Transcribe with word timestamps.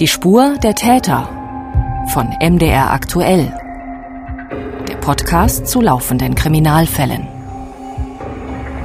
Die 0.00 0.08
Spur 0.08 0.56
der 0.62 0.74
Täter 0.74 1.28
von 2.14 2.28
MDR 2.40 2.90
aktuell. 2.90 3.52
Der 4.88 4.96
Podcast 4.96 5.66
zu 5.66 5.82
laufenden 5.82 6.34
Kriminalfällen. 6.34 7.28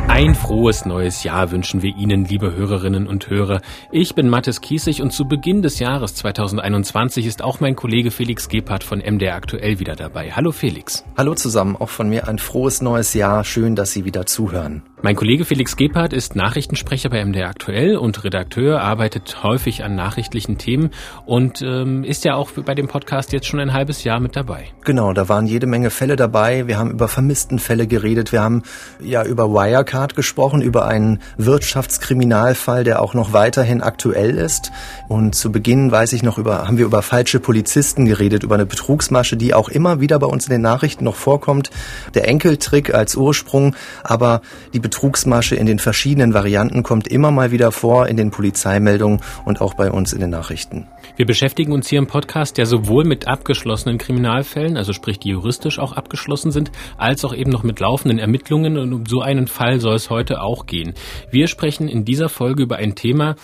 Ein 0.09 0.35
frohes 0.35 0.85
neues 0.85 1.23
Jahr 1.23 1.51
wünschen 1.51 1.81
wir 1.81 1.95
Ihnen, 1.95 2.25
liebe 2.25 2.53
Hörerinnen 2.53 3.07
und 3.07 3.29
Hörer. 3.29 3.61
Ich 3.91 4.13
bin 4.13 4.27
Mathis 4.27 4.59
Kiesig 4.59 5.01
und 5.01 5.11
zu 5.11 5.25
Beginn 5.25 5.61
des 5.61 5.79
Jahres 5.79 6.15
2021 6.15 7.25
ist 7.25 7.41
auch 7.41 7.61
mein 7.61 7.77
Kollege 7.77 8.11
Felix 8.11 8.49
Gebhardt 8.49 8.83
von 8.83 8.99
MDR 8.99 9.35
aktuell 9.35 9.79
wieder 9.79 9.95
dabei. 9.95 10.33
Hallo 10.33 10.51
Felix. 10.51 11.05
Hallo 11.17 11.33
zusammen, 11.33 11.77
auch 11.77 11.89
von 11.89 12.09
mir 12.09 12.27
ein 12.27 12.39
frohes 12.39 12.81
neues 12.81 13.13
Jahr. 13.13 13.45
Schön, 13.45 13.77
dass 13.77 13.93
Sie 13.93 14.03
wieder 14.03 14.25
zuhören. 14.25 14.83
Mein 15.05 15.15
Kollege 15.15 15.45
Felix 15.45 15.77
Gebhardt 15.77 16.13
ist 16.13 16.35
Nachrichtensprecher 16.35 17.11
bei 17.11 17.23
MDR 17.23 17.47
aktuell 17.47 17.95
und 17.95 18.23
Redakteur, 18.23 18.81
arbeitet 18.81 19.43
häufig 19.43 19.83
an 19.83 19.93
nachrichtlichen 19.93 20.57
Themen 20.57 20.89
und 21.27 21.61
ähm, 21.61 22.03
ist 22.03 22.25
ja 22.25 22.33
auch 22.33 22.49
bei 22.53 22.73
dem 22.73 22.87
Podcast 22.87 23.31
jetzt 23.31 23.45
schon 23.45 23.59
ein 23.59 23.71
halbes 23.71 24.03
Jahr 24.03 24.19
mit 24.19 24.35
dabei. 24.35 24.69
Genau, 24.83 25.13
da 25.13 25.29
waren 25.29 25.45
jede 25.45 25.67
Menge 25.67 25.91
Fälle 25.91 26.15
dabei. 26.15 26.65
Wir 26.65 26.79
haben 26.79 26.89
über 26.89 27.07
vermissten 27.07 27.59
Fälle 27.59 27.85
geredet. 27.85 28.31
Wir 28.31 28.41
haben 28.41 28.63
ja 28.99 29.23
über 29.23 29.51
Wirecard 29.51 30.15
gesprochen, 30.15 30.63
über 30.63 30.87
einen 30.87 31.19
Wirtschaftskriminalfall, 31.37 32.83
der 32.83 32.99
auch 33.03 33.13
noch 33.13 33.31
weiterhin 33.31 33.83
aktuell 33.83 34.35
ist. 34.35 34.71
Und 35.07 35.35
zu 35.35 35.51
Beginn 35.51 35.91
weiß 35.91 36.13
ich 36.13 36.23
noch 36.23 36.39
über, 36.39 36.67
haben 36.67 36.79
wir 36.79 36.85
über 36.87 37.03
falsche 37.03 37.39
Polizisten 37.39 38.05
geredet, 38.05 38.41
über 38.41 38.55
eine 38.55 38.65
Betrugsmasche, 38.65 39.37
die 39.37 39.53
auch 39.53 39.69
immer 39.69 39.99
wieder 39.99 40.17
bei 40.17 40.25
uns 40.25 40.47
in 40.47 40.51
den 40.51 40.61
Nachrichten 40.61 41.03
noch 41.03 41.15
vorkommt. 41.15 41.69
Der 42.15 42.27
Enkeltrick 42.27 42.91
als 42.91 43.15
Ursprung, 43.15 43.75
aber 44.03 44.41
die 44.73 44.79
Betrugsmasche 44.95 45.57
in 45.57 45.65
den 45.65 45.77
verschiedenen 45.77 46.33
Varianten 46.33 46.81
kommt 46.81 47.09
immer 47.09 47.29
mal 47.29 47.51
wieder 47.51 47.73
vor 47.73 48.07
in 48.07 48.15
den 48.15 48.31
Polizeimeldungen 48.31 49.19
und 49.43 49.59
auch 49.59 49.73
bei 49.73 49.91
uns 49.91 50.13
in 50.13 50.21
den 50.21 50.29
Nachrichten. 50.29 50.87
Wir 51.17 51.25
beschäftigen 51.25 51.73
uns 51.73 51.89
hier 51.89 51.99
im 51.99 52.07
Podcast 52.07 52.57
ja 52.57 52.65
sowohl 52.65 53.03
mit 53.03 53.27
abgeschlossenen 53.27 53.97
Kriminalfällen, 53.97 54.77
also 54.77 54.93
sprich 54.93 55.19
die 55.19 55.31
juristisch 55.31 55.79
auch 55.79 55.91
abgeschlossen 55.91 56.51
sind, 56.51 56.71
als 56.97 57.25
auch 57.25 57.35
eben 57.35 57.51
noch 57.51 57.63
mit 57.63 57.81
laufenden 57.81 58.19
Ermittlungen 58.19 58.77
und 58.77 58.93
um 58.93 59.05
so 59.05 59.19
einen 59.19 59.47
Fall 59.47 59.81
soll 59.81 59.95
es 59.95 60.09
heute 60.09 60.39
auch 60.39 60.65
gehen. 60.65 60.93
Wir 61.29 61.47
sprechen 61.47 61.89
in 61.89 62.05
dieser 62.05 62.29
Folge 62.29 62.63
über 62.63 62.77
ein 62.77 62.95
Thema, 62.95 63.35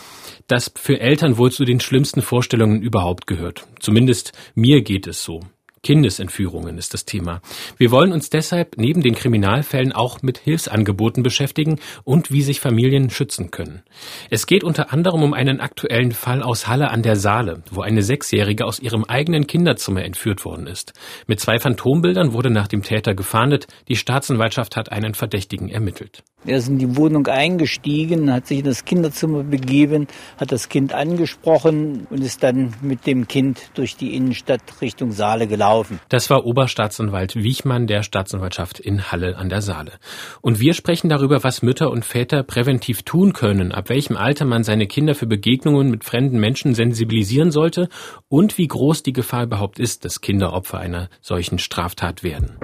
das 0.48 0.72
für 0.78 1.02
Eltern 1.02 1.38
wohl 1.38 1.52
zu 1.52 1.66
den 1.66 1.82
schlimmsten 1.82 2.22
Vorstellungen 2.22 2.82
überhaupt 2.82 3.28
gehört. 3.28 3.68
Zumindest 3.82 4.32
mir 4.56 4.84
geht 4.84 5.06
es 5.06 5.22
so. 5.22 5.42
Kindesentführungen 5.84 6.78
ist 6.78 6.94
das 6.94 7.06
Thema. 7.06 7.42
Wir 7.78 7.90
wollen 7.90 8.12
uns 8.12 8.30
deshalb 8.30 8.78
neben 8.78 9.02
den 9.02 9.16
Kriminalfällen 9.16 9.92
auch 9.92 10.22
mit 10.22 10.38
Hilfsangeboten 10.38 11.24
beschäftigen 11.24 11.80
und 12.04 12.32
wie 12.32 12.44
sich 12.44 12.60
Familien 12.60 13.10
schützen 13.10 13.50
können. 13.50 13.82
Es 14.30 14.46
geht 14.46 14.64
unter 14.64 14.94
anderem 14.94 15.24
um 15.24 15.34
einen 15.34 15.60
aktuellen 15.60 16.12
Fall 16.12 16.44
aus 16.44 16.68
Halle 16.68 16.92
an 16.92 17.02
der 17.02 17.16
Saale, 17.16 17.64
wo 17.72 17.82
eine 17.82 18.04
Sechsjährige 18.04 18.66
aus 18.66 18.80
ihrem 18.80 19.06
eigenen 19.06 19.48
Kinderzimmer 19.48 20.04
entführt 20.04 20.46
worden 20.46 20.68
ist. 20.68 20.94
Mit 21.26 21.40
zwei 21.40 21.58
Phantombildern 21.58 22.34
wurde 22.34 22.52
nach 22.52 22.68
dem 22.68 22.84
Täter 22.84 23.16
gefahndet. 23.16 23.66
Die 23.88 23.96
Staatsanwaltschaft 23.96 24.76
hat 24.76 24.92
einen 24.92 25.16
Verdächtigen 25.16 25.70
ermittelt. 25.70 26.24
Er 26.46 26.58
ist 26.58 26.70
in 26.70 26.80
die 26.80 26.96
Wohnung 26.96 27.28
eingestiegen, 27.28 28.34
hat 28.34 28.48
sich 28.48 28.60
in 28.60 28.66
das 28.66 28.84
Kinderzimmer 28.84 29.44
begeben, 29.44 30.08
hat 30.38 30.52
das 30.52 30.70
Kind 30.70 30.92
angesprochen 30.92 32.08
und 32.10 32.22
ist 32.24 32.42
dann 32.42 32.74
mit 32.82 33.06
dem 33.06 33.28
Kind 33.28 33.70
durch 33.76 33.96
die 33.96 34.16
Innenstadt 34.16 34.62
Richtung 34.82 35.12
Saale 35.12 35.46
gelaufen. 35.48 35.71
Das 36.10 36.30
war 36.30 36.46
Oberstaatsanwalt 36.46 37.36
Wiechmann 37.36 37.88
der 37.88 38.04
Staatsanwaltschaft 38.04 38.80
in 38.80 39.12
Halle 39.12 39.38
an 39.38 39.50
der 39.50 39.62
Saale. 39.62 39.94
Und 40.42 40.60
wir 40.60 40.74
sprechen 40.74 41.10
darüber, 41.10 41.44
was 41.44 41.62
Mütter 41.62 41.92
und 41.92 42.06
Väter 42.06 42.44
präventiv 42.44 43.04
tun 43.04 43.34
können, 43.34 43.72
ab 43.72 43.90
welchem 43.90 44.18
Alter 44.18 44.46
man 44.46 44.64
seine 44.64 44.88
Kinder 44.88 45.16
für 45.16 45.28
Begegnungen 45.28 45.90
mit 45.90 46.04
fremden 46.04 46.40
Menschen 46.40 46.76
sensibilisieren 46.76 47.52
sollte 47.52 47.90
und 48.28 48.58
wie 48.58 48.68
groß 48.68 49.04
die 49.04 49.14
Gefahr 49.14 49.44
überhaupt 49.44 49.80
ist, 49.80 50.06
dass 50.06 50.22
Kinder 50.22 50.54
Opfer 50.54 50.80
einer 50.80 51.10
solchen 51.22 51.60
Straftat 51.60 52.24
werden. 52.24 52.58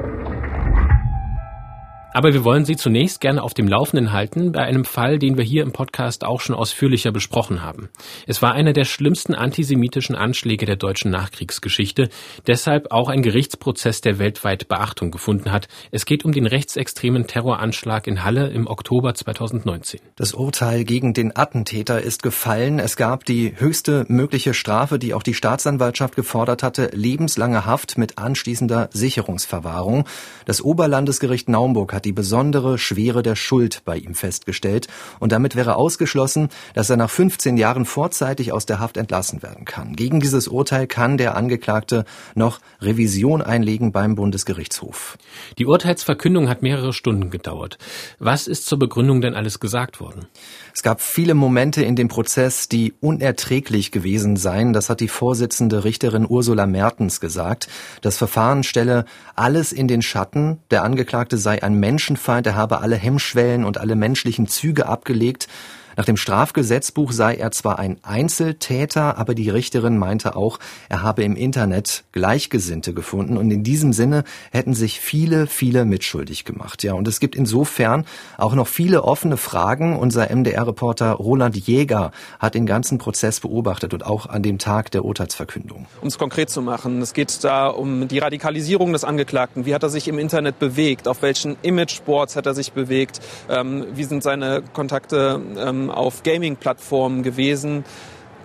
Aber 2.13 2.33
wir 2.33 2.43
wollen 2.43 2.65
Sie 2.65 2.77
zunächst 2.77 3.21
gerne 3.21 3.43
auf 3.43 3.53
dem 3.53 3.67
Laufenden 3.67 4.11
halten 4.11 4.51
bei 4.51 4.61
einem 4.61 4.85
Fall, 4.85 5.19
den 5.19 5.37
wir 5.37 5.43
hier 5.43 5.61
im 5.61 5.71
Podcast 5.71 6.23
auch 6.23 6.41
schon 6.41 6.55
ausführlicher 6.55 7.11
besprochen 7.11 7.61
haben. 7.61 7.89
Es 8.25 8.41
war 8.41 8.53
einer 8.53 8.73
der 8.73 8.85
schlimmsten 8.85 9.35
antisemitischen 9.35 10.15
Anschläge 10.15 10.65
der 10.65 10.77
deutschen 10.77 11.11
Nachkriegsgeschichte, 11.11 12.09
deshalb 12.47 12.91
auch 12.91 13.09
ein 13.09 13.21
Gerichtsprozess, 13.21 14.01
der 14.01 14.17
weltweit 14.17 14.67
Beachtung 14.67 15.11
gefunden 15.11 15.51
hat. 15.51 15.67
Es 15.91 16.05
geht 16.05 16.25
um 16.25 16.31
den 16.31 16.47
rechtsextremen 16.47 17.27
Terroranschlag 17.27 18.07
in 18.07 18.23
Halle 18.23 18.47
im 18.47 18.65
Oktober 18.67 19.13
2019. 19.13 19.99
Das 20.15 20.33
Urteil 20.33 20.85
gegen 20.85 21.13
den 21.13 21.35
Attentäter 21.35 22.01
ist 22.01 22.23
gefallen. 22.23 22.79
Es 22.79 22.95
gab 22.95 23.25
die 23.25 23.53
höchste 23.57 24.05
mögliche 24.07 24.55
Strafe, 24.55 24.97
die 24.97 25.13
auch 25.13 25.23
die 25.23 25.35
Staatsanwaltschaft 25.35 26.15
gefordert 26.15 26.63
hatte, 26.63 26.89
lebenslange 26.93 27.65
Haft 27.65 27.97
mit 27.97 28.17
anschließender 28.17 28.89
Sicherungsverwahrung. 28.91 30.05
Das 30.45 30.63
Oberlandesgericht 30.63 31.47
Naumburg 31.47 31.93
hat 31.93 32.06
die 32.07 32.13
besondere 32.13 32.77
Schwere 32.77 33.21
der 33.21 33.35
Schuld 33.35 33.81
bei 33.83 33.97
ihm 33.97 34.15
festgestellt 34.15 34.87
und 35.19 35.33
damit 35.33 35.57
wäre 35.57 35.75
ausgeschlossen, 35.75 36.47
dass 36.73 36.89
er 36.89 36.95
nach 36.95 37.09
15 37.09 37.57
Jahren 37.57 37.83
vorzeitig 37.83 38.53
aus 38.53 38.65
der 38.65 38.79
Haft 38.79 38.95
entlassen 38.95 39.43
werden 39.43 39.65
kann. 39.65 39.93
Gegen 39.93 40.21
dieses 40.21 40.47
Urteil 40.47 40.87
kann 40.87 41.17
der 41.17 41.35
Angeklagte 41.35 42.05
noch 42.33 42.61
Revision 42.79 43.41
einlegen 43.41 43.91
beim 43.91 44.15
Bundesgerichtshof. 44.15 45.17
Die 45.57 45.65
Urteilsverkündung 45.65 46.47
hat 46.47 46.61
mehrere 46.61 46.93
Stunden 46.93 47.29
gedauert. 47.29 47.77
Was 48.19 48.47
ist 48.47 48.67
zur 48.67 48.79
Begründung 48.79 49.19
denn 49.19 49.35
alles 49.35 49.59
gesagt 49.59 49.99
worden? 49.99 50.27
Es 50.73 50.83
gab 50.83 51.01
viele 51.01 51.33
Momente 51.33 51.83
in 51.83 51.97
dem 51.97 52.07
Prozess, 52.07 52.69
die 52.69 52.93
unerträglich 53.01 53.91
gewesen 53.91 54.37
seien. 54.37 54.71
Das 54.71 54.89
hat 54.89 55.01
die 55.01 55.09
Vorsitzende 55.09 55.83
Richterin 55.83 56.25
Ursula 56.25 56.67
Mertens 56.67 57.19
gesagt. 57.19 57.67
Das 57.99 58.17
Verfahren 58.17 58.63
stelle 58.63 59.03
alles 59.35 59.73
in 59.73 59.89
den 59.89 60.01
Schatten. 60.01 60.59
Der 60.71 60.83
Angeklagte 60.83 61.37
sei 61.37 61.61
ein 61.61 61.77
Menschenfeind, 61.87 62.45
er 62.45 62.55
habe 62.55 62.81
alle 62.81 62.97
Hemmschwellen 62.97 63.63
und 63.63 63.77
alle 63.77 63.95
menschlichen 63.95 64.45
Züge 64.47 64.87
abgelegt. 64.87 65.47
Nach 65.97 66.05
dem 66.05 66.15
Strafgesetzbuch 66.15 67.11
sei 67.11 67.37
er 67.37 67.49
zwar 67.49 67.79
ein 67.79 67.97
Einzeltäter, 68.03 69.17
aber 69.17 69.33
die 69.33 69.49
Richterin 69.49 69.97
meinte 69.97 70.35
auch, 70.35 70.59
er 70.89 71.01
habe 71.01 71.23
im 71.23 71.35
Internet 71.35 72.03
Gleichgesinnte 72.11 72.93
gefunden 72.93 73.35
und 73.35 73.49
in 73.49 73.63
diesem 73.63 73.93
Sinne 73.93 74.23
hätten 74.51 74.75
sich 74.75 74.99
viele, 74.99 75.47
viele 75.47 75.85
mitschuldig 75.85 76.45
gemacht. 76.45 76.83
Ja, 76.83 76.93
und 76.93 77.07
es 77.07 77.19
gibt 77.19 77.35
insofern 77.35 78.05
auch 78.37 78.53
noch 78.53 78.67
viele 78.67 79.05
offene 79.05 79.37
Fragen. 79.37 79.97
Unser 79.97 80.29
MDR-Reporter 80.29 81.13
Roland 81.13 81.57
Jäger 81.57 82.11
hat 82.37 82.53
den 82.53 82.67
ganzen 82.67 82.99
Prozess 82.99 83.39
beobachtet 83.39 83.95
und 83.95 84.05
auch 84.05 84.27
an 84.27 84.43
dem 84.43 84.59
Tag 84.59 84.91
der 84.91 85.03
Urteilsverkündung. 85.03 85.87
Um 86.01 86.09
es 86.09 86.19
konkret 86.19 86.51
zu 86.51 86.61
machen, 86.61 87.01
es 87.01 87.13
geht 87.13 87.43
da 87.43 87.69
um 87.69 88.07
die 88.07 88.19
Radikalisierung 88.19 88.93
des 88.93 89.03
Angeklagten. 89.03 89.65
Wie 89.65 89.73
hat 89.73 89.81
er 89.81 89.89
sich 89.89 90.07
im 90.07 90.19
Internet 90.19 90.59
bewegt? 90.59 91.07
Auf 91.07 91.23
welchen 91.23 91.57
Imageboards 91.63 92.35
hat 92.35 92.45
er 92.45 92.53
sich 92.53 92.73
bewegt? 92.73 93.19
Ähm, 93.49 93.87
wie 93.95 94.03
sind 94.03 94.21
seine 94.21 94.61
Kontakte 94.73 95.41
ähm, 95.57 95.86
auf 95.89 96.23
Gaming-Plattformen 96.23 97.23
gewesen, 97.23 97.83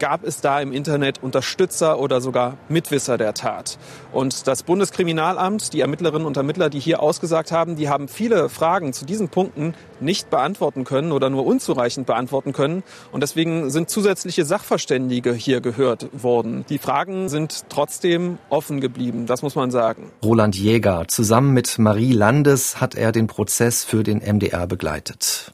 gab 0.02 0.24
es 0.24 0.40
da 0.40 0.60
im 0.60 0.72
Internet 0.72 1.22
Unterstützer 1.22 2.00
oder 2.00 2.20
sogar 2.20 2.58
Mitwisser 2.68 3.18
der 3.18 3.34
Tat. 3.34 3.78
Und 4.10 4.48
das 4.48 4.64
Bundeskriminalamt, 4.64 5.72
die 5.72 5.80
Ermittlerinnen 5.80 6.26
und 6.26 6.36
Ermittler, 6.36 6.70
die 6.70 6.80
hier 6.80 7.00
ausgesagt 7.00 7.52
haben, 7.52 7.76
die 7.76 7.88
haben 7.88 8.08
viele 8.08 8.48
Fragen 8.48 8.92
zu 8.92 9.04
diesen 9.04 9.28
Punkten 9.28 9.74
nicht 10.00 10.28
beantworten 10.28 10.82
können 10.82 11.12
oder 11.12 11.30
nur 11.30 11.46
unzureichend 11.46 12.08
beantworten 12.08 12.52
können. 12.52 12.82
Und 13.12 13.22
deswegen 13.22 13.70
sind 13.70 13.90
zusätzliche 13.90 14.44
Sachverständige 14.44 15.32
hier 15.34 15.60
gehört 15.60 16.08
worden. 16.20 16.64
Die 16.68 16.78
Fragen 16.78 17.28
sind 17.28 17.66
trotzdem 17.68 18.38
offen 18.48 18.80
geblieben, 18.80 19.26
das 19.26 19.42
muss 19.42 19.54
man 19.54 19.70
sagen. 19.70 20.10
Roland 20.24 20.56
Jäger, 20.56 21.04
zusammen 21.06 21.52
mit 21.52 21.78
Marie 21.78 22.12
Landes 22.12 22.80
hat 22.80 22.96
er 22.96 23.12
den 23.12 23.28
Prozess 23.28 23.84
für 23.84 24.02
den 24.02 24.18
MDR 24.18 24.66
begleitet. 24.66 25.52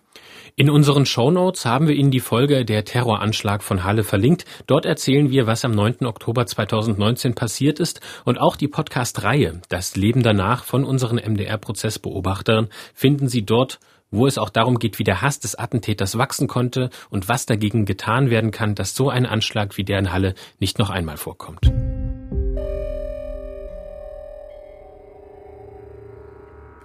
In 0.59 0.71
unseren 0.71 1.07
Shownotes 1.07 1.67
haben 1.67 1.87
wir 1.87 1.95
Ihnen 1.95 2.11
die 2.11 2.19
Folge 2.19 2.65
Der 2.65 2.85
Terroranschlag 2.85 3.63
von 3.63 3.85
Halle 3.85 4.03
verlinkt. 4.03 4.45
Dort 4.67 4.87
erzählen 4.87 5.31
wir, 5.31 5.47
was 5.47 5.65
am 5.65 5.71
9. 5.71 6.05
Oktober 6.05 6.47
2019 6.47 7.37
passiert 7.37 7.79
ist 7.79 8.01
und 8.25 8.41
auch 8.41 8.57
die 8.57 8.67
Podcast-Reihe 8.67 9.61
Das 9.69 9.95
Leben 9.95 10.25
danach 10.25 10.65
von 10.65 10.83
unseren 10.83 11.19
MDR-Prozessbeobachtern 11.19 12.71
finden 12.93 13.29
Sie 13.29 13.47
dort, 13.47 13.79
wo 14.11 14.27
es 14.27 14.37
auch 14.37 14.51
darum 14.51 14.81
geht, 14.81 14.99
wie 14.99 15.05
der 15.05 15.23
Hass 15.23 15.39
des 15.39 15.55
Attentäters 15.55 16.19
wachsen 16.19 16.49
konnte 16.49 16.91
und 17.09 17.29
was 17.29 17.47
dagegen 17.47 17.85
getan 17.85 18.29
werden 18.29 18.51
kann, 18.51 18.75
dass 18.75 18.97
so 18.97 19.11
ein 19.11 19.27
Anschlag 19.27 19.77
wie 19.77 19.85
der 19.85 20.01
in 20.01 20.13
Halle 20.13 20.35
nicht 20.59 20.81
noch 20.81 20.91
einmal 20.91 21.19
vorkommt. 21.19 21.71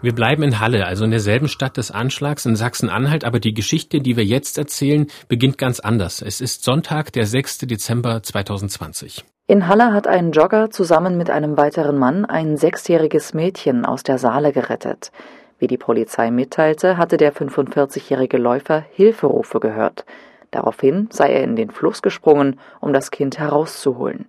Wir 0.03 0.13
bleiben 0.13 0.43
in 0.43 0.59
Halle, 0.59 0.85
also 0.85 1.05
in 1.05 1.11
derselben 1.11 1.47
Stadt 1.47 1.77
des 1.77 1.89
Anschlags 1.89 2.45
in 2.45 2.57
Sachsen-Anhalt, 2.57 3.23
aber 3.23 3.39
die 3.39 3.53
Geschichte, 3.53 4.01
die 4.01 4.17
wir 4.17 4.25
jetzt 4.25 4.57
erzählen, 4.57 5.07
beginnt 5.29 5.57
ganz 5.57 5.79
anders. 5.79 6.21
Es 6.21 6.41
ist 6.41 6.65
Sonntag, 6.65 7.13
der 7.13 7.25
6. 7.25 7.59
Dezember 7.59 8.21
2020. 8.21 9.23
In 9.47 9.69
Halle 9.69 9.93
hat 9.93 10.05
ein 10.05 10.33
Jogger 10.33 10.71
zusammen 10.71 11.17
mit 11.17 11.29
einem 11.29 11.55
weiteren 11.55 11.97
Mann 11.97 12.25
ein 12.25 12.57
sechsjähriges 12.57 13.33
Mädchen 13.33 13.85
aus 13.85 14.03
der 14.03 14.17
Saale 14.17 14.51
gerettet. 14.51 15.13
Wie 15.57 15.67
die 15.67 15.77
Polizei 15.77 16.31
mitteilte, 16.31 16.97
hatte 16.97 17.15
der 17.15 17.33
45-jährige 17.33 18.37
Läufer 18.37 18.83
Hilferufe 18.91 19.61
gehört. 19.61 20.03
Daraufhin 20.51 21.07
sei 21.11 21.31
er 21.31 21.45
in 21.45 21.55
den 21.55 21.71
Fluss 21.71 22.01
gesprungen, 22.01 22.59
um 22.81 22.91
das 22.91 23.09
Kind 23.09 23.39
herauszuholen. 23.39 24.25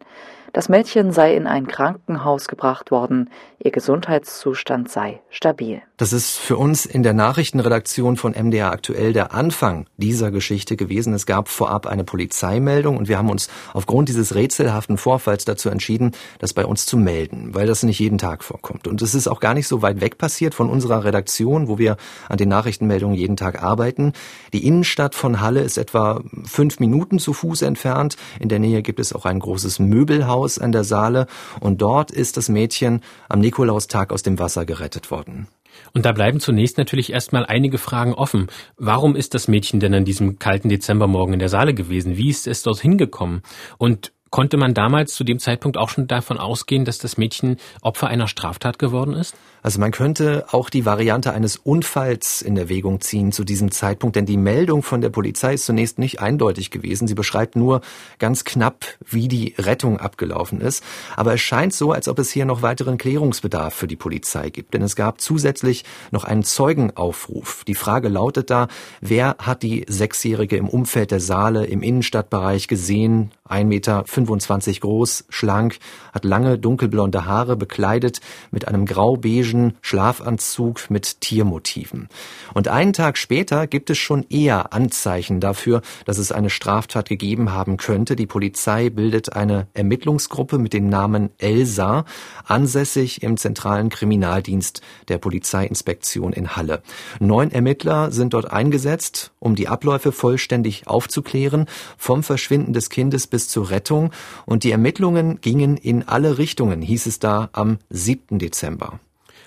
Das 0.55 0.69
Mädchen 0.69 1.11
sei 1.11 1.35
in 1.35 1.49
ein 1.49 1.67
Krankenhaus 1.67 2.47
gebracht 2.47 2.93
worden, 2.93 3.29
ihr 3.65 3.71
Gesundheitszustand 3.71 4.91
sei 4.91 5.23
stabil. 5.31 5.83
Das 5.97 6.13
ist 6.13 6.37
für 6.37 6.57
uns 6.57 6.87
in 6.87 7.03
der 7.03 7.15
Nachrichtenredaktion 7.15 8.17
von 8.17 8.33
MDR 8.33 8.71
aktuell 8.71 9.13
der 9.13 9.33
Anfang 9.33 9.87
dieser 9.97 10.31
Geschichte 10.31 10.77
gewesen. 10.77 11.15
Es 11.15 11.25
gab 11.25 11.49
vorab 11.49 11.87
eine 11.87 12.05
Polizeimeldung 12.05 12.97
und 12.97 13.09
wir 13.09 13.17
haben 13.17 13.31
uns 13.31 13.49
aufgrund 13.73 14.09
dieses 14.09 14.35
rätselhaften 14.35 14.99
Vorfalls 14.99 15.45
dazu 15.45 15.71
entschieden, 15.71 16.13
das 16.39 16.53
bei 16.53 16.67
uns 16.67 16.85
zu 16.85 16.97
melden, 16.97 17.55
weil 17.55 17.67
das 17.67 17.83
nicht 17.83 17.99
jeden 17.99 18.19
Tag 18.19 18.45
vorkommt. 18.45 18.87
Und 18.87 19.01
es 19.01 19.15
ist 19.15 19.29
auch 19.29 19.41
gar 19.41 19.55
nicht 19.55 19.67
so 19.67 19.81
weit 19.81 20.01
weg 20.01 20.19
passiert 20.19 20.55
von 20.55 20.69
unserer 20.69 21.05
Redaktion, 21.05 21.69
wo 21.69 21.79
wir 21.79 21.97
an 22.29 22.37
den 22.37 22.51
Nachrichtenmeldungen 22.51 23.17
jeden 23.17 23.37
Tag 23.37 23.63
arbeiten. 23.63 24.13
Die 24.53 24.67
Innenstadt 24.67 25.15
von 25.15 25.41
Halle 25.41 25.63
ist 25.63 25.79
etwa 25.79 26.21
fünf 26.45 26.81
Minuten 26.81 27.19
zu 27.19 27.33
Fuß 27.33 27.63
entfernt. 27.63 28.17
In 28.41 28.51
der 28.51 28.59
Nähe 28.59 28.83
gibt 28.83 29.01
es 29.01 29.15
auch 29.15 29.25
ein 29.25 29.39
großes 29.39 29.79
Möbelhaus 29.79 30.35
Haus 30.35 30.59
an 30.59 30.73
der 30.73 30.85
Saale 30.85 31.27
und 31.61 31.81
dort 31.81 32.11
ist 32.11 32.37
das 32.37 32.49
Mädchen 32.49 33.01
am 33.29 33.41
Nikolaustag 33.55 34.13
aus 34.13 34.25
dem 34.25 34.41
Wasser 34.41 34.65
gerettet 34.65 35.13
worden. 35.13 35.47
Und 35.93 36.05
da 36.05 36.11
bleiben 36.11 36.41
zunächst 36.41 36.77
natürlich 36.77 37.13
erstmal 37.13 37.47
einige 37.47 37.79
Fragen 37.79 38.13
offen. 38.13 38.49
Warum 38.79 39.15
ist 39.15 39.33
das 39.33 39.47
Mädchen 39.47 39.79
denn 39.79 39.95
an 39.95 40.05
diesem 40.05 40.41
kalten 40.41 40.69
Dezembermorgen 40.69 41.35
in 41.35 41.39
der 41.39 41.49
Saale 41.49 41.73
gewesen? 41.73 42.17
Wie 42.17 42.31
ist 42.31 42.49
es 42.49 42.63
dorthin 42.63 42.99
gekommen? 42.99 43.43
Und 43.79 44.13
Konnte 44.35 44.57
man 44.57 44.75
damals 44.75 45.15
zu 45.15 45.23
dem 45.23 45.39
Zeitpunkt 45.39 45.77
auch 45.77 45.91
schon 45.91 46.09
davon 46.09 46.39
ausgehen, 46.39 46.85
dass 46.85 46.99
das 46.99 47.17
Mädchen 47.17 47.59
Opfer 47.83 48.09
einer 48.09 48.27
Straftat 48.27 48.81
geworden 48.81 49.15
ist? 49.15 49.37
Also 49.65 49.81
man 49.81 49.93
könnte 49.93 50.45
auch 50.51 50.69
die 50.69 50.85
Variante 50.85 51.33
eines 51.33 51.57
Unfalls 51.57 52.43
in 52.43 52.55
Erwägung 52.59 53.01
ziehen 53.01 53.33
zu 53.33 53.45
diesem 53.45 53.71
Zeitpunkt, 53.71 54.15
denn 54.15 54.27
die 54.27 54.37
Meldung 54.37 54.83
von 54.83 55.01
der 55.01 55.09
Polizei 55.09 55.55
ist 55.55 55.65
zunächst 55.65 55.99
nicht 55.99 56.21
eindeutig 56.21 56.71
gewesen. 56.71 57.09
Sie 57.09 57.15
beschreibt 57.15 57.57
nur 57.57 57.81
ganz 58.19 58.45
knapp, 58.45 58.85
wie 59.07 59.27
die 59.27 59.55
Rettung 59.57 59.99
abgelaufen 59.99 60.61
ist. 60.61 60.85
Aber 61.17 61.33
es 61.33 61.41
scheint 61.41 61.73
so, 61.73 61.93
als 61.93 62.09
ob 62.09 62.19
es 62.19 62.31
hier 62.31 62.45
noch 62.45 62.61
weiteren 62.61 62.99
Klärungsbedarf 62.99 63.73
für 63.73 63.87
die 63.87 63.97
Polizei 63.97 64.51
gibt, 64.51 64.75
denn 64.75 64.83
es 64.83 64.97
gab 64.97 65.23
zusätzlich 65.23 65.87
noch 66.11 66.25
einen 66.25 66.43
Zeugenaufruf. 66.43 67.65
Die 67.65 67.75
Frage 67.75 68.11
lautet 68.11 68.51
da, 68.51 68.69
wer 69.01 69.37
hat 69.39 69.63
die 69.63 69.87
Sechsjährige 69.89 70.59
im 70.59 70.69
Umfeld 70.69 71.11
der 71.11 71.21
Saale 71.21 71.65
im 71.65 71.81
Innenstadtbereich 71.81 72.69
gesehen, 72.69 73.31
1,25 73.49 73.65
Meter 73.65 74.05
25 74.05 74.81
groß, 74.83 75.25
schlank, 75.31 75.79
hat 76.13 76.27
lange 76.27 76.59
dunkelblonde 76.59 77.25
Haare, 77.25 77.57
bekleidet 77.57 78.21
mit 78.51 78.69
einem 78.69 78.85
grau-beigen 78.85 79.54
Schlafanzug 79.81 80.91
mit 80.91 81.21
Tiermotiven. 81.21 82.09
Und 82.55 82.69
einen 82.69 82.93
Tag 82.93 83.19
später 83.19 83.67
gibt 83.67 83.91
es 83.91 83.99
schon 83.99 84.25
eher 84.29 84.73
Anzeichen 84.73 85.41
dafür, 85.41 85.83
dass 86.05 86.19
es 86.19 86.33
eine 86.33 86.51
Straftat 86.51 87.09
gegeben 87.09 87.53
haben 87.53 87.77
könnte. 87.77 88.17
Die 88.17 88.27
Polizei 88.27 88.91
bildet 88.91 89.35
eine 89.35 89.69
Ermittlungsgruppe 89.75 90.59
mit 90.59 90.73
dem 90.73 90.89
Namen 90.89 91.31
Elsa, 91.39 92.05
ansässig 92.45 93.23
im 93.23 93.37
zentralen 93.37 93.89
Kriminaldienst 93.89 94.81
der 95.09 95.19
Polizeiinspektion 95.19 96.33
in 96.33 96.57
Halle. 96.57 96.83
Neun 97.21 97.51
Ermittler 97.51 98.11
sind 98.11 98.35
dort 98.35 98.51
eingesetzt, 98.51 99.33
um 99.39 99.55
die 99.55 99.69
Abläufe 99.69 100.13
vollständig 100.13 100.87
aufzuklären, 100.87 101.67
vom 101.97 102.23
Verschwinden 102.23 102.73
des 102.73 102.91
Kindes 102.91 103.27
bis 103.27 103.49
zur 103.49 103.71
Rettung 103.71 104.11
und 104.47 104.65
die 104.65 104.73
Ermittlungen 104.73 105.41
gingen 105.41 105.77
in 105.77 106.07
alle 106.07 106.39
Richtungen, 106.39 106.83
hieß 106.83 107.07
es 107.07 107.19
da 107.19 107.49
am 107.53 107.79
7. 107.91 108.39
Dezember. 108.39 109.01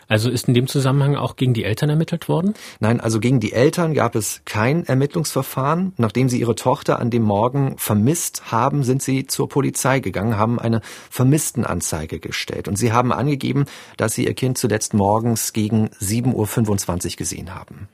Also 0.08 0.30
ist 0.30 0.48
in 0.48 0.54
dem 0.54 0.68
Zusammenhang 0.68 1.16
auch 1.16 1.36
gegen 1.36 1.54
die 1.54 1.64
Eltern 1.64 1.90
ermittelt 1.90 2.30
worden? 2.30 2.54
Nein, 2.80 3.00
also 3.00 3.20
gegen 3.20 3.40
die 3.40 3.54
Eltern 3.54 3.94
gab 3.94 4.16
es 4.16 4.42
kein 4.46 4.86
Ermittlungsverfahren. 4.86 5.94
Nachdem 5.98 6.30
sie 6.30 6.40
ihre 6.40 6.56
Tochter 6.56 7.00
an 7.00 7.10
dem 7.10 7.24
Morgen 7.24 7.78
vermisst 7.78 8.52
haben, 8.52 8.84
sind 8.84 9.02
sie 9.02 9.28
zur 9.28 9.50
Polizei 9.50 10.00
gegangen, 10.00 10.38
haben 10.38 10.60
eine 10.60 10.82
Vermisstenanzeige 11.10 12.20
gestellt. 12.20 12.68
Und 12.68 12.78
sie 12.78 12.92
haben 12.94 13.12
angegeben, 13.12 13.66
dass 13.98 14.14
sie 14.14 14.26
ihr 14.26 14.34
Kind 14.34 14.58
zuletzt 14.58 14.94
morgens 14.94 15.54
gegen 15.54 15.88
7.25 16.00 17.12
Uhr 17.12 17.18
gesehen 17.18 17.54
haben. 17.54 17.90